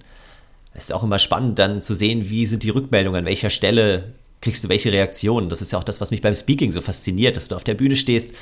Es 0.75 0.85
ist 0.85 0.92
auch 0.92 1.05
immer 1.05 1.18
spannend 1.18 1.59
dann 1.59 1.81
zu 1.81 1.94
sehen, 1.94 2.29
wie 2.29 2.47
sind 2.47 2.62
die 2.64 2.71
Rückmeldungen, 2.71 3.21
an 3.21 3.25
welcher 3.25 3.51
Stelle 3.51 4.12
kriegst 4.40 4.64
du 4.64 4.68
welche 4.68 4.92
Reaktionen. 4.92 5.49
Das 5.49 5.62
ist 5.62 5.73
ja 5.73 5.79
auch 5.79 5.85
das, 5.85 6.01
was 6.01 6.11
mich 6.11 6.21
beim 6.21 6.35
Speaking 6.35 6.73
so 6.73 6.81
fasziniert, 6.81 7.37
dass 7.37 7.49
du 7.49 7.57
auf 7.57 7.64
der 7.64 7.75
Bühne 7.75 7.97
stehst 7.97 8.33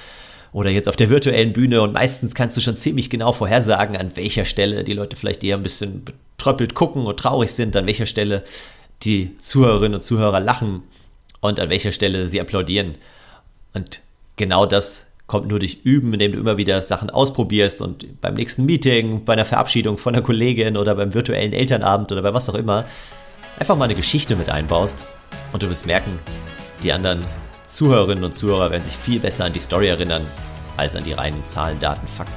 oder 0.53 0.71
jetzt 0.71 0.89
auf 0.89 0.97
der 0.97 1.11
virtuellen 1.11 1.53
Bühne 1.53 1.83
und 1.83 1.93
meistens 1.93 2.35
kannst 2.35 2.57
du 2.57 2.61
schon 2.61 2.77
ziemlich 2.77 3.11
genau 3.11 3.33
vorhersagen, 3.33 3.97
an 3.97 4.13
welcher 4.17 4.45
Stelle 4.45 4.85
die 4.85 4.95
Leute 4.95 5.17
vielleicht 5.17 5.45
eher 5.45 5.57
ein 5.57 5.63
bisschen 5.63 6.03
betröppelt 6.05 6.75
gucken 6.75 7.05
und 7.07 7.19
traurig 7.19 7.53
sind, 7.53 7.77
an 7.77 7.87
welcher 7.87 8.07
Stelle 8.07 8.43
die 9.03 9.37
Zuhörerinnen 9.39 9.97
und 9.97 10.03
Zuhörer 10.03 10.41
lachen 10.41 10.83
und 11.41 11.61
an 11.61 11.71
welcher 11.71 11.93
Stelle 11.93 12.29
sie 12.29 12.41
applaudieren. 12.41 12.97
Und 13.75 14.01
genau 14.37 14.67
das 14.67 15.07
kommt 15.27 15.49
nur 15.49 15.59
durch 15.59 15.81
Üben, 15.83 16.13
indem 16.13 16.33
du 16.33 16.39
immer 16.39 16.57
wieder 16.57 16.81
Sachen 16.83 17.11
ausprobierst 17.11 17.83
und 17.83 18.21
beim 18.21 18.35
nächsten 18.35 18.65
Meeting, 18.65 19.25
bei 19.25 19.33
einer 19.33 19.45
Verabschiedung 19.45 19.99
von 19.99 20.15
einer 20.15 20.23
Kollegin 20.23 20.77
oder 20.77 20.95
beim 20.95 21.15
virtuellen 21.15 21.53
Elternabend 21.53 22.13
oder 22.13 22.23
bei 22.23 22.33
was 22.33 22.49
auch 22.49 22.55
immer 22.55 22.85
einfach 23.59 23.77
mal 23.77 23.85
eine 23.87 23.95
Geschichte 23.95 24.37
mit 24.37 24.49
einbaust 24.49 24.99
und 25.53 25.63
du 25.63 25.69
wirst 25.69 25.87
merken, 25.87 26.19
die 26.83 26.93
anderen 26.93 27.25
Zuhörerinnen 27.67 28.23
und 28.23 28.35
Zuhörer 28.35 28.71
werden 28.71 28.85
sich 28.85 28.97
viel 28.97 29.19
besser 29.19 29.45
an 29.45 29.53
die 29.53 29.61
Story 29.61 29.89
erinnern 29.89 30.25
als 30.77 30.95
an 30.95 31.05
die 31.05 31.13
reinen 31.13 31.45
Zahlen, 31.47 31.79
Daten, 31.81 32.07
Fakten. 32.07 32.35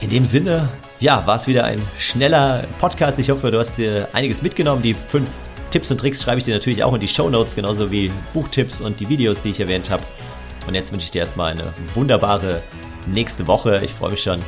In 0.00 0.10
dem 0.10 0.24
Sinne, 0.24 0.68
ja, 1.00 1.26
war 1.26 1.36
es 1.36 1.46
wieder 1.46 1.64
ein 1.64 1.80
schneller 1.98 2.64
Podcast. 2.80 3.18
Ich 3.18 3.30
hoffe, 3.30 3.50
du 3.50 3.58
hast 3.58 3.76
dir 3.76 4.08
einiges 4.12 4.42
mitgenommen. 4.42 4.82
Die 4.82 4.94
fünf 4.94 5.28
Tipps 5.70 5.90
und 5.90 5.98
Tricks 5.98 6.22
schreibe 6.22 6.38
ich 6.38 6.44
dir 6.44 6.54
natürlich 6.54 6.82
auch 6.82 6.94
in 6.94 7.00
die 7.00 7.08
Show 7.08 7.28
Notes, 7.28 7.54
genauso 7.54 7.90
wie 7.90 8.10
Buchtipps 8.32 8.80
und 8.80 9.00
die 9.00 9.08
Videos, 9.08 9.42
die 9.42 9.50
ich 9.50 9.60
erwähnt 9.60 9.90
habe. 9.90 10.02
Und 10.66 10.74
jetzt 10.74 10.92
wünsche 10.92 11.04
ich 11.04 11.10
dir 11.10 11.20
erstmal 11.20 11.52
eine 11.52 11.72
wunderbare 11.94 12.62
nächste 13.06 13.46
Woche. 13.46 13.80
Ich 13.84 13.92
freue 13.92 14.12
mich 14.12 14.22
schon 14.22 14.40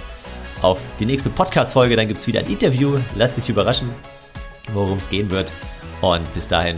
auf 0.62 0.78
die 0.98 1.06
nächste 1.06 1.30
Podcast-Folge. 1.30 1.96
Dann 1.96 2.08
gibt 2.08 2.20
es 2.20 2.26
wieder 2.26 2.40
ein 2.40 2.46
Interview. 2.46 2.98
Lass 3.16 3.34
dich 3.34 3.48
überraschen, 3.48 3.90
worum 4.72 4.98
es 4.98 5.08
gehen 5.08 5.30
wird. 5.30 5.52
Und 6.00 6.32
bis 6.34 6.48
dahin, 6.48 6.76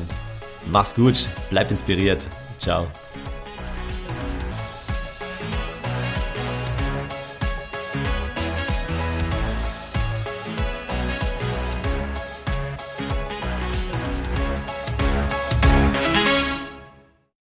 mach's 0.70 0.94
gut, 0.94 1.28
bleib 1.50 1.70
inspiriert. 1.70 2.26
Ciao. 2.58 2.86